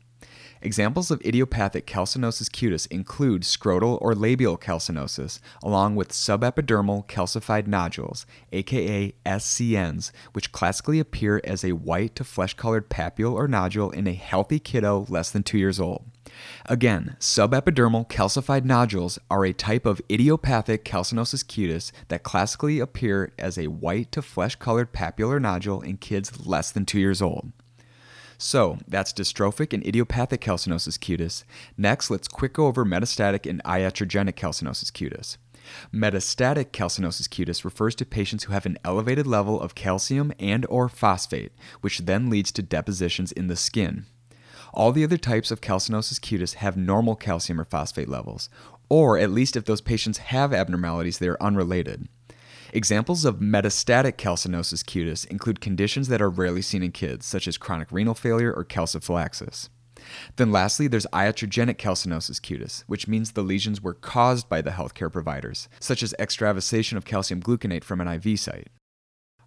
Examples 0.65 1.11
of 1.11 1.21
idiopathic 1.23 1.89
calcinosis 1.89 2.49
cutis 2.49 2.87
include 2.87 3.43
scrotal 3.43 3.99
or 4.01 4.15
labial 4.15 4.57
calcinosis, 4.57 5.41
along 5.61 5.97
with 5.97 6.11
subepidermal 6.13 7.05
calcified 7.09 7.67
nodules, 7.67 8.27
aka 8.53 9.13
SCNs, 9.27 10.13
which 10.35 10.53
classically 10.53 11.01
appear 11.01 11.41
as 11.43 11.65
a 11.65 11.73
white 11.73 12.15
to 12.15 12.23
flesh 12.23 12.55
colored 12.55 12.89
papule 12.89 13.33
or 13.33 13.49
nodule 13.49 13.91
in 13.91 14.07
a 14.07 14.13
healthy 14.13 14.61
kiddo 14.61 15.05
less 15.09 15.33
than 15.33 15.43
two 15.43 15.59
years 15.59 15.81
old. 15.81 16.05
Again, 16.67 17.17
subepidermal 17.19 18.09
calcified 18.09 18.65
nodules 18.65 19.19
are 19.29 19.45
a 19.45 19.53
type 19.53 19.85
of 19.85 20.01
idiopathic 20.09 20.85
calcinosis 20.85 21.45
cutis 21.45 21.91
that 22.07 22.23
classically 22.23 22.79
appear 22.79 23.33
as 23.37 23.59
a 23.59 23.67
white 23.67 24.13
to 24.13 24.23
flesh 24.23 24.55
colored 24.55 24.93
papular 24.93 25.41
nodule 25.41 25.81
in 25.81 25.97
kids 25.97 26.47
less 26.47 26.71
than 26.71 26.87
two 26.87 27.01
years 27.01 27.21
old. 27.21 27.51
So 28.39 28.79
that's 28.87 29.13
dystrophic 29.13 29.73
and 29.73 29.87
idiopathic 29.87 30.41
calcinosis 30.41 30.99
cutis. 30.99 31.45
Next, 31.77 32.11
let's 32.11 32.29
quick 32.29 32.55
go 32.55 32.67
over 32.67 32.85
metastatic 32.85 33.49
and 33.49 33.63
iatrogenic 33.65 34.35
calcinosis 34.35 34.91
cutis. 34.91 35.37
Metastatic 35.95 36.67
calcinosis 36.67 37.29
cutis 37.29 37.65
refers 37.65 37.95
to 37.95 38.05
patients 38.05 38.45
who 38.45 38.53
have 38.53 38.67
an 38.67 38.79
elevated 38.85 39.27
level 39.27 39.61
of 39.61 39.75
calcium 39.75 40.33
and 40.39 40.67
or 40.69 40.89
phosphate, 40.89 41.53
which 41.81 42.01
then 42.01 42.29
leads 42.29 42.51
to 42.53 42.63
depositions 42.63 43.33
in 43.33 43.47
the 43.47 43.57
skin. 43.57 44.07
All 44.75 44.91
the 44.91 45.05
other 45.05 45.19
types 45.19 45.51
of 45.51 45.61
calcinosis 45.61 46.19
cutis 46.19 46.55
have 46.55 46.77
normal 46.77 47.15
calcium 47.15 47.61
or 47.61 47.65
phosphate 47.65 48.09
levels, 48.09 48.49
or 48.89 49.19
at 49.19 49.31
least 49.31 49.57
if 49.57 49.65
those 49.65 49.81
patients 49.81 50.19
have 50.19 50.53
abnormalities, 50.53 51.19
they 51.19 51.29
are 51.29 51.43
unrelated. 51.43 52.09
Examples 52.75 53.27
of 53.27 53.37
metastatic 53.37 54.15
calcinosis 54.15 54.83
cutis 54.83 55.27
include 55.27 55.61
conditions 55.61 56.09
that 56.09 56.23
are 56.23 56.31
rarely 56.31 56.63
seen 56.63 56.83
in 56.83 56.91
kids, 56.91 57.27
such 57.27 57.47
as 57.47 57.59
chronic 57.59 57.93
renal 57.93 58.15
failure 58.15 58.51
or 58.51 58.65
calciphylaxis. 58.65 59.69
Then 60.37 60.51
lastly, 60.51 60.89
there's 60.89 61.07
iatrogenic 61.13 61.77
calcinosis 61.77 62.41
cutis, 62.41 62.85
which 62.87 63.07
means 63.07 63.33
the 63.33 63.43
lesions 63.43 63.83
were 63.83 63.93
caused 63.93 64.49
by 64.49 64.63
the 64.63 64.71
healthcare 64.71 65.13
providers, 65.13 65.69
such 65.81 66.03
as 66.03 66.15
extravasation 66.19 66.97
of 66.97 67.05
calcium 67.05 67.43
gluconate 67.43 67.85
from 67.85 68.01
an 68.01 68.09
IV 68.09 68.41
site. 68.41 68.69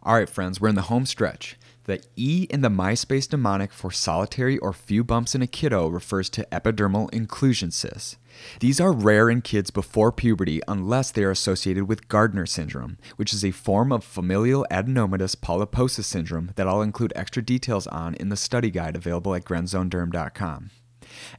All 0.03 0.13
right, 0.13 0.29
friends, 0.29 0.61
we're 0.61 0.69
in 0.69 0.75
the 0.75 0.83
home 0.83 1.07
stretch. 1.07 1.57
The 1.85 2.01
E 2.15 2.47
in 2.49 2.61
the 2.61 2.69
MySpace 2.69 3.31
mnemonic 3.31 3.71
for 3.71 3.91
solitary 3.91 4.57
or 4.57 4.73
few 4.73 5.03
bumps 5.03 5.35
in 5.35 5.43
a 5.43 5.47
kiddo 5.47 5.87
refers 5.87 6.31
to 6.31 6.47
epidermal 6.51 7.13
inclusion 7.13 7.69
cysts. 7.69 8.17
These 8.59 8.81
are 8.81 8.91
rare 8.91 9.29
in 9.29 9.41
kids 9.41 9.69
before 9.69 10.11
puberty 10.11 10.61
unless 10.67 11.11
they 11.11 11.23
are 11.23 11.31
associated 11.31 11.87
with 11.87 12.07
Gardner 12.07 12.47
syndrome, 12.47 12.97
which 13.17 13.33
is 13.33 13.45
a 13.45 13.51
form 13.51 13.91
of 13.91 14.03
familial 14.03 14.65
adenomatous 14.71 15.35
polyposis 15.35 16.05
syndrome 16.05 16.51
that 16.55 16.67
I'll 16.67 16.81
include 16.81 17.13
extra 17.15 17.43
details 17.43 17.85
on 17.87 18.15
in 18.15 18.29
the 18.29 18.35
study 18.35 18.71
guide 18.71 18.95
available 18.95 19.35
at 19.35 19.45
grenzzonederm.com. 19.45 20.71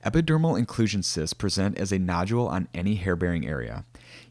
Epidermal 0.05 0.57
inclusion 0.57 1.03
cysts 1.03 1.35
present 1.35 1.77
as 1.77 1.91
a 1.91 1.99
nodule 1.99 2.47
on 2.47 2.69
any 2.73 2.95
hair 2.95 3.17
bearing 3.17 3.47
area. 3.47 3.85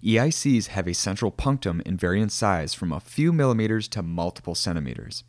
EICs 0.06 0.68
have 0.68 0.88
a 0.88 0.94
central 0.94 1.32
punctum 1.32 1.82
in 1.84 2.30
size 2.30 2.76
from 2.76 2.92
a 2.92 3.00
few 3.00 3.34
millimeters 3.34 3.88
to 3.88 4.04
multiple 4.04 4.54
centimeters. 4.54 5.24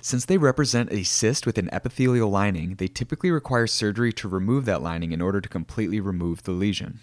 Since 0.00 0.24
they 0.24 0.38
represent 0.38 0.90
a 0.90 1.02
cyst 1.02 1.44
with 1.44 1.58
an 1.58 1.68
epithelial 1.70 2.30
lining, 2.30 2.76
they 2.76 2.88
typically 2.88 3.30
require 3.30 3.66
surgery 3.66 4.10
to 4.14 4.28
remove 4.28 4.64
that 4.64 4.80
lining 4.80 5.12
in 5.12 5.20
order 5.20 5.42
to 5.42 5.48
completely 5.48 6.00
remove 6.00 6.44
the 6.44 6.52
lesion. 6.52 7.00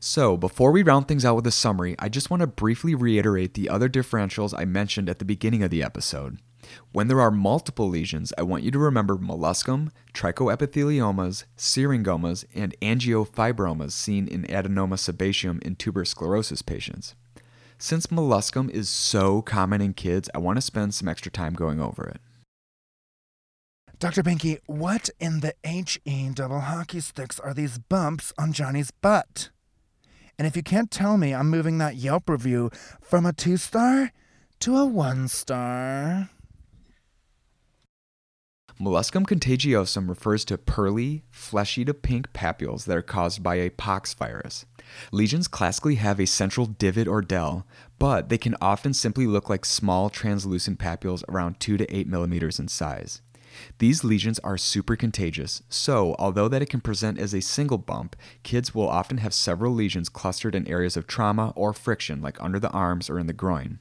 So, 0.00 0.36
before 0.36 0.72
we 0.72 0.82
round 0.82 1.06
things 1.06 1.24
out 1.24 1.36
with 1.36 1.46
a 1.46 1.52
summary, 1.52 1.94
I 1.98 2.08
just 2.08 2.30
want 2.30 2.40
to 2.40 2.46
briefly 2.48 2.96
reiterate 2.96 3.54
the 3.54 3.68
other 3.68 3.88
differentials 3.88 4.52
I 4.56 4.64
mentioned 4.64 5.08
at 5.08 5.20
the 5.20 5.24
beginning 5.24 5.62
of 5.62 5.70
the 5.70 5.82
episode. 5.82 6.38
When 6.92 7.08
there 7.08 7.20
are 7.20 7.30
multiple 7.30 7.88
lesions, 7.88 8.32
I 8.38 8.42
want 8.42 8.62
you 8.62 8.70
to 8.70 8.78
remember 8.78 9.16
molluscum, 9.16 9.90
trichoepitheliomas, 10.14 11.44
syringomas, 11.56 12.44
and 12.54 12.74
angiofibromas 12.80 13.92
seen 13.92 14.28
in 14.28 14.44
adenoma 14.44 14.96
sebaceum 14.98 15.62
in 15.62 15.76
tuberous 15.76 16.10
sclerosis 16.10 16.62
patients. 16.62 17.14
Since 17.78 18.08
molluscum 18.08 18.68
is 18.70 18.88
so 18.88 19.42
common 19.42 19.80
in 19.80 19.94
kids, 19.94 20.28
I 20.34 20.38
want 20.38 20.56
to 20.56 20.62
spend 20.62 20.94
some 20.94 21.08
extra 21.08 21.30
time 21.30 21.54
going 21.54 21.80
over 21.80 22.08
it. 22.08 22.20
Dr. 24.00 24.22
Binky, 24.22 24.58
what 24.66 25.10
in 25.18 25.40
the 25.40 25.54
HE 25.64 26.30
double 26.34 26.60
hockey 26.60 27.00
sticks 27.00 27.40
are 27.40 27.52
these 27.52 27.78
bumps 27.78 28.32
on 28.38 28.52
Johnny's 28.52 28.92
butt? 28.92 29.50
And 30.38 30.46
if 30.46 30.54
you 30.54 30.62
can't 30.62 30.90
tell 30.90 31.18
me, 31.18 31.34
I'm 31.34 31.50
moving 31.50 31.78
that 31.78 31.96
Yelp 31.96 32.28
review 32.28 32.70
from 33.00 33.26
a 33.26 33.32
two 33.32 33.56
star 33.56 34.12
to 34.60 34.76
a 34.76 34.86
one 34.86 35.26
star. 35.26 36.30
Molluscum 38.80 39.26
contagiosum 39.26 40.08
refers 40.08 40.44
to 40.44 40.56
pearly, 40.56 41.24
fleshy 41.32 41.84
to 41.84 41.92
pink 41.92 42.32
papules 42.32 42.84
that 42.84 42.96
are 42.96 43.02
caused 43.02 43.42
by 43.42 43.56
a 43.56 43.70
pox 43.70 44.14
virus. 44.14 44.66
Lesions 45.10 45.48
classically 45.48 45.96
have 45.96 46.20
a 46.20 46.26
central 46.26 46.66
divot 46.66 47.08
or 47.08 47.20
dell, 47.20 47.66
but 47.98 48.28
they 48.28 48.38
can 48.38 48.54
often 48.60 48.94
simply 48.94 49.26
look 49.26 49.50
like 49.50 49.64
small 49.64 50.08
translucent 50.08 50.78
papules 50.78 51.24
around 51.28 51.58
2 51.58 51.76
to 51.76 51.92
8 51.92 52.06
millimeters 52.06 52.60
in 52.60 52.68
size. 52.68 53.20
These 53.78 54.04
lesions 54.04 54.38
are 54.40 54.56
super 54.56 54.94
contagious, 54.94 55.62
so 55.68 56.14
although 56.16 56.46
that 56.46 56.62
it 56.62 56.70
can 56.70 56.80
present 56.80 57.18
as 57.18 57.34
a 57.34 57.40
single 57.40 57.78
bump, 57.78 58.14
kids 58.44 58.76
will 58.76 58.88
often 58.88 59.18
have 59.18 59.34
several 59.34 59.74
lesions 59.74 60.08
clustered 60.08 60.54
in 60.54 60.68
areas 60.68 60.96
of 60.96 61.08
trauma 61.08 61.52
or 61.56 61.72
friction 61.72 62.20
like 62.20 62.40
under 62.40 62.60
the 62.60 62.70
arms 62.70 63.10
or 63.10 63.18
in 63.18 63.26
the 63.26 63.32
groin. 63.32 63.80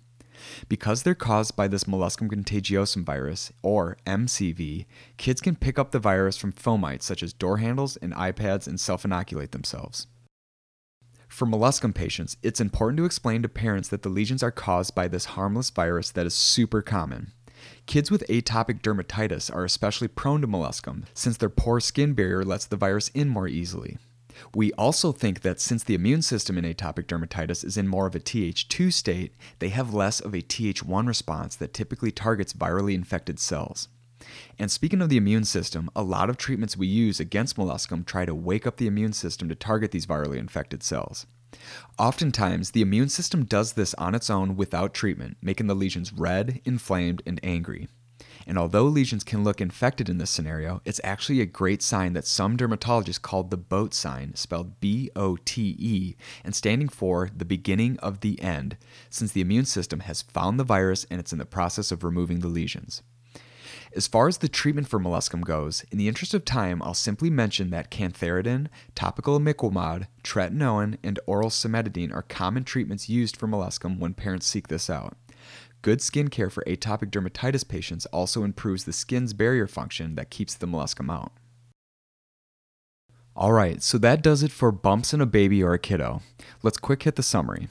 Because 0.69 1.03
they're 1.03 1.15
caused 1.15 1.55
by 1.55 1.67
this 1.67 1.85
molluscum 1.85 2.29
contagiosum 2.29 3.03
virus, 3.03 3.51
or 3.61 3.97
MCV, 4.05 4.85
kids 5.17 5.41
can 5.41 5.55
pick 5.55 5.77
up 5.79 5.91
the 5.91 5.99
virus 5.99 6.37
from 6.37 6.53
fomites 6.53 7.03
such 7.03 7.23
as 7.23 7.33
door 7.33 7.57
handles 7.57 7.97
and 7.97 8.13
iPads 8.13 8.67
and 8.67 8.79
self 8.79 9.05
inoculate 9.05 9.51
themselves. 9.51 10.07
For 11.27 11.45
molluscum 11.45 11.93
patients, 11.93 12.37
it's 12.41 12.61
important 12.61 12.97
to 12.97 13.05
explain 13.05 13.41
to 13.41 13.49
parents 13.49 13.89
that 13.89 14.01
the 14.01 14.09
lesions 14.09 14.41
are 14.41 14.51
caused 14.51 14.95
by 14.95 15.07
this 15.07 15.25
harmless 15.25 15.69
virus 15.69 16.11
that 16.11 16.25
is 16.25 16.33
super 16.33 16.81
common. 16.81 17.33
Kids 17.85 18.09
with 18.09 18.25
atopic 18.27 18.81
dermatitis 18.81 19.53
are 19.53 19.65
especially 19.65 20.07
prone 20.07 20.41
to 20.41 20.47
molluscum 20.47 21.03
since 21.13 21.37
their 21.37 21.49
poor 21.49 21.79
skin 21.79 22.13
barrier 22.13 22.43
lets 22.43 22.65
the 22.65 22.77
virus 22.77 23.09
in 23.09 23.27
more 23.27 23.47
easily. 23.47 23.97
We 24.53 24.71
also 24.73 25.11
think 25.11 25.41
that 25.41 25.59
since 25.59 25.83
the 25.83 25.95
immune 25.95 26.21
system 26.21 26.57
in 26.57 26.65
atopic 26.65 27.05
dermatitis 27.05 27.63
is 27.63 27.77
in 27.77 27.87
more 27.87 28.07
of 28.07 28.15
a 28.15 28.19
Th2 28.19 28.91
state, 28.91 29.33
they 29.59 29.69
have 29.69 29.93
less 29.93 30.19
of 30.19 30.33
a 30.33 30.41
Th1 30.41 31.07
response 31.07 31.55
that 31.55 31.73
typically 31.73 32.11
targets 32.11 32.53
virally 32.53 32.93
infected 32.93 33.39
cells. 33.39 33.87
And 34.59 34.71
speaking 34.71 35.01
of 35.01 35.09
the 35.09 35.17
immune 35.17 35.45
system, 35.45 35.89
a 35.95 36.03
lot 36.03 36.29
of 36.29 36.37
treatments 36.37 36.75
we 36.75 36.87
use 36.87 37.19
against 37.19 37.55
molluscum 37.55 38.05
try 38.05 38.25
to 38.25 38.35
wake 38.35 38.67
up 38.67 38.77
the 38.77 38.87
immune 38.87 39.13
system 39.13 39.47
to 39.49 39.55
target 39.55 39.91
these 39.91 40.05
virally 40.05 40.37
infected 40.37 40.83
cells. 40.83 41.25
Oftentimes, 41.97 42.71
the 42.71 42.81
immune 42.81 43.09
system 43.09 43.45
does 43.45 43.73
this 43.73 43.93
on 43.95 44.15
its 44.15 44.29
own 44.29 44.55
without 44.55 44.93
treatment, 44.93 45.37
making 45.41 45.67
the 45.67 45.75
lesions 45.75 46.11
red, 46.11 46.61
inflamed, 46.65 47.21
and 47.25 47.39
angry. 47.43 47.87
And 48.49 48.57
although 48.57 48.85
lesions 48.85 49.25
can 49.25 49.43
look 49.43 49.59
infected 49.59 50.07
in 50.07 50.19
this 50.19 50.31
scenario, 50.31 50.81
it's 50.85 51.01
actually 51.03 51.41
a 51.41 51.45
great 51.45 51.83
sign 51.83 52.13
that 52.13 52.25
some 52.25 52.55
dermatologists 52.55 53.21
called 53.21 53.51
the 53.51 53.57
boat 53.57 53.93
sign, 53.93 54.35
spelled 54.35 54.79
B 54.79 55.11
O 55.17 55.37
T 55.43 55.75
E, 55.77 56.15
and 56.45 56.55
standing 56.55 56.87
for 56.87 57.29
the 57.35 57.43
beginning 57.43 57.99
of 57.99 58.21
the 58.21 58.41
end, 58.41 58.77
since 59.09 59.33
the 59.33 59.41
immune 59.41 59.65
system 59.65 59.99
has 59.99 60.21
found 60.21 60.57
the 60.57 60.63
virus 60.63 61.05
and 61.11 61.19
it's 61.19 61.33
in 61.33 61.39
the 61.39 61.45
process 61.45 61.91
of 61.91 62.05
removing 62.05 62.39
the 62.39 62.47
lesions. 62.47 63.03
As 63.93 64.07
far 64.07 64.29
as 64.29 64.37
the 64.37 64.47
treatment 64.47 64.87
for 64.87 64.99
molluscum 64.99 65.43
goes, 65.43 65.83
in 65.91 65.97
the 65.97 66.07
interest 66.07 66.33
of 66.33 66.45
time, 66.45 66.81
I'll 66.81 66.93
simply 66.93 67.29
mention 67.29 67.69
that 67.71 67.91
cantharidin, 67.91 68.67
topical 68.95 69.37
imiquimod, 69.39 70.07
tretinoin, 70.23 70.97
and 71.03 71.19
oral 71.25 71.49
cimetidine 71.49 72.13
are 72.13 72.21
common 72.21 72.63
treatments 72.63 73.09
used 73.09 73.35
for 73.35 73.47
molluscum 73.47 73.99
when 73.99 74.13
parents 74.13 74.47
seek 74.47 74.69
this 74.69 74.89
out. 74.89 75.17
Good 75.81 76.01
skin 76.01 76.29
care 76.29 76.49
for 76.49 76.63
atopic 76.65 77.11
dermatitis 77.11 77.67
patients 77.67 78.05
also 78.07 78.43
improves 78.43 78.83
the 78.83 78.93
skin's 78.93 79.33
barrier 79.33 79.67
function 79.67 80.15
that 80.15 80.29
keeps 80.29 80.55
the 80.55 80.67
molluscum 80.67 81.11
out. 81.11 81.31
All 83.35 83.53
right, 83.53 83.83
so 83.83 83.99
that 83.99 84.23
does 84.23 84.41
it 84.41 84.51
for 84.51 84.71
bumps 84.71 85.13
in 85.13 85.21
a 85.21 85.27
baby 85.27 85.61
or 85.61 85.73
a 85.73 85.79
kiddo. 85.79 86.21
Let's 86.63 86.79
quick 86.79 87.03
hit 87.03 87.15
the 87.15 87.23
summary. 87.23 87.67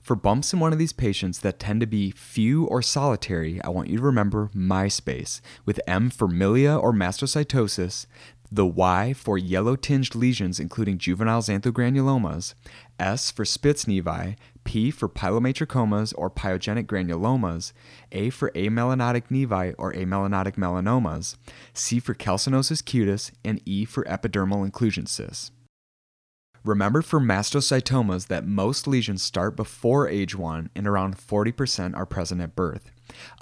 For 0.00 0.16
bumps 0.16 0.52
in 0.52 0.60
one 0.60 0.72
of 0.72 0.78
these 0.78 0.92
patients 0.92 1.38
that 1.38 1.58
tend 1.58 1.80
to 1.80 1.86
be 1.86 2.10
few 2.10 2.64
or 2.64 2.82
solitary, 2.82 3.62
I 3.62 3.68
want 3.68 3.88
you 3.88 3.98
to 3.98 4.02
remember 4.02 4.50
MySpace, 4.54 5.40
with 5.64 5.80
M 5.86 6.10
for 6.10 6.28
milia 6.28 6.82
or 6.82 6.92
mastocytosis, 6.92 8.06
the 8.52 8.66
Y 8.66 9.14
for 9.14 9.38
yellow 9.38 9.76
tinged 9.76 10.14
lesions, 10.14 10.60
including 10.60 10.98
juvenile 10.98 11.40
xanthogranulomas, 11.40 12.54
S 12.98 13.30
for 13.30 13.44
Spitz 13.44 13.86
nevi, 13.86 14.36
P 14.64 14.90
for 14.90 15.08
pilomatricomas 15.08 16.12
or 16.16 16.30
pyogenic 16.30 16.86
granulomas, 16.86 17.72
A 18.12 18.30
for 18.30 18.50
amelanotic 18.50 19.28
nevi 19.30 19.74
or 19.78 19.92
amelanotic 19.92 20.56
melanomas, 20.56 21.36
C 21.72 22.00
for 22.00 22.14
calcinosis 22.14 22.82
cutis, 22.82 23.30
and 23.44 23.60
E 23.64 23.84
for 23.84 24.04
epidermal 24.04 24.64
inclusion 24.64 25.06
cysts. 25.06 25.50
Remember 26.64 27.02
for 27.02 27.20
mastocytomas 27.20 28.28
that 28.28 28.46
most 28.46 28.86
lesions 28.86 29.22
start 29.22 29.54
before 29.54 30.08
age 30.08 30.34
1 30.34 30.70
and 30.74 30.86
around 30.86 31.18
40% 31.18 31.94
are 31.94 32.06
present 32.06 32.40
at 32.40 32.56
birth. 32.56 32.90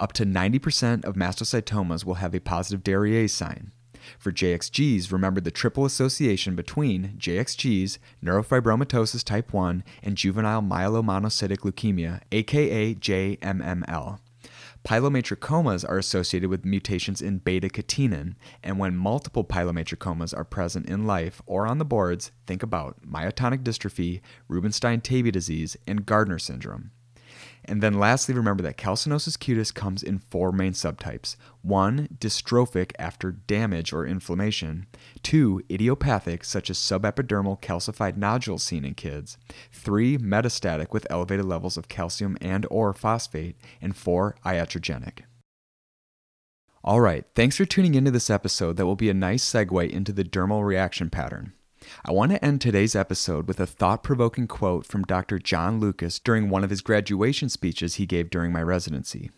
Up 0.01 0.13
to 0.15 0.27
90% 0.27 1.05
of 1.05 1.15
mastocytomas 1.15 2.05
will 2.05 2.15
have 2.15 2.35
a 2.35 2.41
positive 2.41 2.83
Darier's 2.83 3.33
sign. 3.33 3.71
For 4.19 4.33
JXGs, 4.33 5.13
remember 5.13 5.41
the 5.41 5.51
triple 5.51 5.85
association 5.85 6.55
between 6.55 7.17
JXGs, 7.19 7.99
neurofibromatosis 8.25 9.25
type 9.25 9.53
1, 9.53 9.85
and 10.03 10.17
juvenile 10.17 10.63
myelomonocytic 10.63 11.59
leukemia, 11.59 12.21
aka 12.31 12.95
JMML. 12.95 14.19
Pilomatricomas 14.85 15.89
are 15.89 15.99
associated 15.99 16.51
with 16.51 16.65
mutations 16.65 17.23
in 17.23 17.39
beta 17.39 17.69
catenin, 17.69 18.35
and 18.65 18.81
when 18.81 18.97
multiple 18.97 19.45
pilomatricomas 19.45 20.37
are 20.37 20.45
present 20.45 20.87
in 20.87 21.07
life 21.07 21.41
or 21.47 21.69
on 21.69 21.79
the 21.79 21.85
boards, 21.85 22.33
think 22.47 22.65
about 22.65 23.01
myotonic 23.07 23.63
dystrophy, 23.63 24.21
Rubinstein 24.49 25.01
Taybi 25.01 25.31
disease, 25.31 25.77
and 25.87 26.05
Gardner 26.05 26.41
syndrome. 26.41 26.91
And 27.65 27.83
then 27.83 27.95
lastly, 27.95 28.35
remember 28.35 28.63
that 28.65 28.77
calcinosis 28.77 29.37
cutis 29.37 29.73
comes 29.73 30.03
in 30.03 30.19
four 30.19 30.53
main 30.53 30.73
subtypes. 30.73 31.37
One, 31.63 32.09
dystrophic 32.19 32.93
after 32.99 33.31
damage 33.33 33.93
or 33.93 34.07
inflammation. 34.07 34.87
Two, 35.23 35.63
idiopathic, 35.71 36.45
such 36.45 36.71
as 36.71 36.79
subepidermal 36.79 37.61
calcified 37.61 38.17
nodules 38.17 38.63
seen 38.63 38.85
in 38.85 38.95
kids. 38.95 39.39
Three, 39.71 40.19
metastatic 40.19 40.93
with 40.93 41.07
elevated 41.09 41.45
levels 41.45 41.77
of 41.77 41.89
calcium 41.89 42.37
and 42.41 42.67
or 42.71 42.93
phosphate. 42.93 43.57
And 43.81 43.97
four, 43.97 44.37
iatrogenic. 44.45 45.21
All 46.85 47.01
right, 47.01 47.25
thanks 47.37 47.57
for 47.57 47.65
tuning 47.65 47.95
into 47.95 48.11
this 48.11 48.29
episode 48.29 48.77
that 48.77 48.87
will 48.87 48.97
be 48.97 49.09
a 49.09 49.15
nice 49.15 49.45
segue 49.45 49.89
into 49.89 50.13
the 50.13 50.25
dermal 50.25 50.67
reaction 50.67 51.11
pattern. 51.11 51.53
I 52.05 52.13
want 52.13 52.33
to 52.33 52.45
end 52.45 52.61
today's 52.61 52.97
episode 52.97 53.47
with 53.49 53.61
a 53.61 53.67
thought 53.67 54.03
provoking 54.03 54.49
quote 54.49 54.87
from 54.87 55.03
Dr. 55.05 55.39
John 55.39 55.81
Lucas 55.81 56.19
during 56.19 56.49
one 56.49 56.65
of 56.65 56.71
his 56.71 56.81
graduation 56.81 57.49
speeches 57.49 57.95
he 57.95 58.07
gave 58.07 58.31
during 58.31 58.53
my 58.53 58.63
residency. 58.63 59.31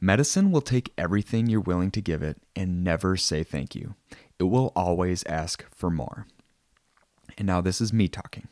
Medicine 0.00 0.50
will 0.50 0.60
take 0.60 0.92
everything 0.98 1.46
you're 1.46 1.60
willing 1.60 1.90
to 1.92 2.00
give 2.00 2.22
it 2.22 2.38
and 2.56 2.82
never 2.84 3.16
say 3.16 3.42
thank 3.42 3.74
you. 3.74 3.94
It 4.38 4.42
it 4.42 4.50
will 4.50 4.72
always 4.74 5.22
ask 5.26 5.64
for 5.72 5.88
more. 5.88 6.26
And 7.38 7.46
now 7.46 7.60
this 7.60 7.80
is 7.80 7.92
me 7.92 8.08
talking. 8.08 8.48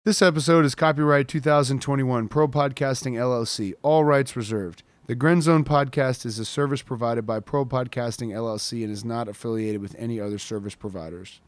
This 0.05 0.21
episode 0.21 0.67
is 0.67 0.75
copyright 0.75 1.27
2021 1.27 2.29
Pro 2.29 2.49
Podcasting 2.49 3.15
LLC, 3.15 3.73
all 3.81 4.05
rights 4.05 4.37
reserved. 4.37 4.83
The 5.13 5.17
Grenz 5.17 5.43
Zone 5.43 5.63
podcast 5.63 6.25
is 6.25 6.39
a 6.39 6.45
service 6.47 6.81
provided 6.81 7.27
by 7.27 7.39
Pro 7.41 7.67
Podcasting 7.67 8.29
LLC 8.29 8.83
and 8.83 8.91
is 8.91 9.05
not 9.05 9.29
affiliated 9.29 9.83
with 9.83 9.95
any 9.99 10.19
other 10.19 10.39
service 10.39 10.75
providers. 10.75 11.43